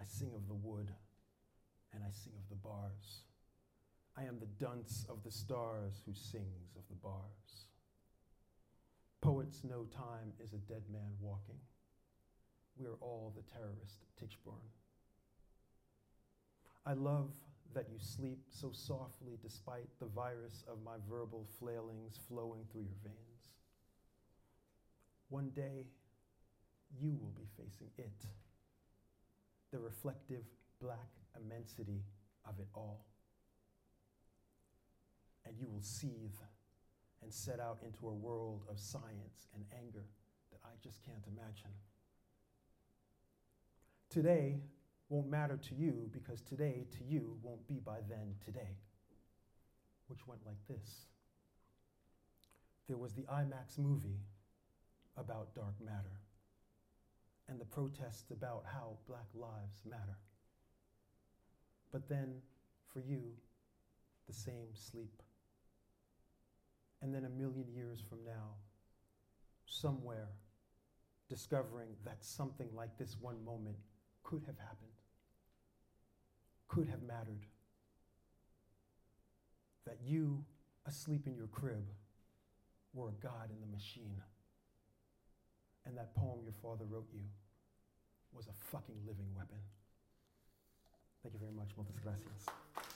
I 0.00 0.04
sing 0.04 0.32
of 0.34 0.48
the 0.48 0.54
wood, 0.54 0.90
and 1.92 2.02
I 2.02 2.10
sing 2.12 2.32
of 2.36 2.48
the 2.48 2.56
bars. 2.56 3.22
I 4.16 4.24
am 4.24 4.38
the 4.38 4.64
dunce 4.64 5.06
of 5.08 5.22
the 5.24 5.30
stars 5.30 6.02
who 6.04 6.12
sings 6.12 6.76
of 6.76 6.82
the 6.88 6.96
bars. 6.96 7.66
Poets 9.20 9.64
know 9.64 9.86
time 9.94 10.32
is 10.42 10.52
a 10.52 10.58
dead 10.58 10.82
man 10.92 11.12
walking. 11.20 11.60
We 12.76 12.86
are 12.86 12.98
all 13.00 13.32
the 13.34 13.42
terrorist 13.52 14.04
Tichborne. 14.20 14.68
I 16.84 16.94
love 16.94 17.30
that 17.74 17.88
you 17.90 17.98
sleep 17.98 18.40
so 18.50 18.70
softly 18.72 19.38
despite 19.40 19.88
the 19.98 20.06
virus 20.06 20.64
of 20.68 20.82
my 20.84 20.96
verbal 21.08 21.46
flailings 21.58 22.18
flowing 22.28 22.64
through 22.70 22.82
your 22.82 22.98
veins. 23.02 23.48
One 25.28 25.50
day, 25.50 25.86
you 27.00 27.16
will 27.20 27.32
be 27.34 27.46
facing 27.56 27.88
it, 27.96 28.26
the 29.70 29.78
reflective 29.78 30.44
black 30.80 31.08
immensity 31.40 32.02
of 32.44 32.58
it 32.58 32.68
all. 32.74 33.06
And 35.46 35.56
you 35.58 35.66
will 35.68 35.82
seethe 35.82 36.38
and 37.22 37.32
set 37.32 37.60
out 37.60 37.78
into 37.84 38.08
a 38.08 38.14
world 38.14 38.62
of 38.70 38.78
science 38.78 39.48
and 39.54 39.64
anger 39.76 40.04
that 40.50 40.60
I 40.64 40.70
just 40.82 41.04
can't 41.04 41.24
imagine. 41.26 41.72
Today 44.10 44.60
won't 45.08 45.28
matter 45.28 45.56
to 45.56 45.74
you 45.74 46.10
because 46.12 46.42
today 46.42 46.86
to 46.98 47.04
you 47.04 47.36
won't 47.42 47.66
be 47.66 47.80
by 47.84 47.98
then 48.08 48.34
today, 48.44 48.76
which 50.08 50.26
went 50.26 50.40
like 50.46 50.66
this. 50.68 51.06
There 52.88 52.98
was 52.98 53.12
the 53.12 53.22
IMAX 53.22 53.78
movie 53.78 54.20
about 55.16 55.54
dark 55.54 55.74
matter 55.80 56.20
and 57.48 57.60
the 57.60 57.64
protests 57.64 58.30
about 58.30 58.64
how 58.66 58.96
black 59.06 59.28
lives 59.34 59.82
matter. 59.88 60.18
But 61.92 62.08
then, 62.08 62.40
for 62.92 63.00
you, 63.00 63.20
the 64.26 64.32
same 64.32 64.68
sleep. 64.74 65.22
And 67.02 67.12
then 67.12 67.24
a 67.24 67.28
million 67.28 67.66
years 67.74 68.00
from 68.08 68.18
now, 68.24 68.54
somewhere, 69.66 70.28
discovering 71.28 71.88
that 72.04 72.24
something 72.24 72.68
like 72.74 72.96
this 72.96 73.16
one 73.20 73.44
moment 73.44 73.76
could 74.22 74.42
have 74.46 74.58
happened, 74.58 74.92
could 76.68 76.88
have 76.88 77.02
mattered. 77.02 77.46
That 79.84 79.98
you, 80.04 80.44
asleep 80.86 81.26
in 81.26 81.34
your 81.34 81.48
crib, 81.48 81.84
were 82.94 83.08
a 83.08 83.22
god 83.22 83.50
in 83.50 83.60
the 83.60 83.66
machine. 83.66 84.22
And 85.84 85.96
that 85.96 86.14
poem 86.14 86.38
your 86.44 86.54
father 86.62 86.84
wrote 86.88 87.08
you 87.12 87.22
was 88.32 88.46
a 88.46 88.52
fucking 88.70 88.96
living 89.04 89.26
weapon. 89.34 89.58
Thank 91.22 91.34
you 91.34 91.40
very 91.40 91.52
much. 91.52 91.70
Muchas 91.76 91.96
gracias. 92.02 92.91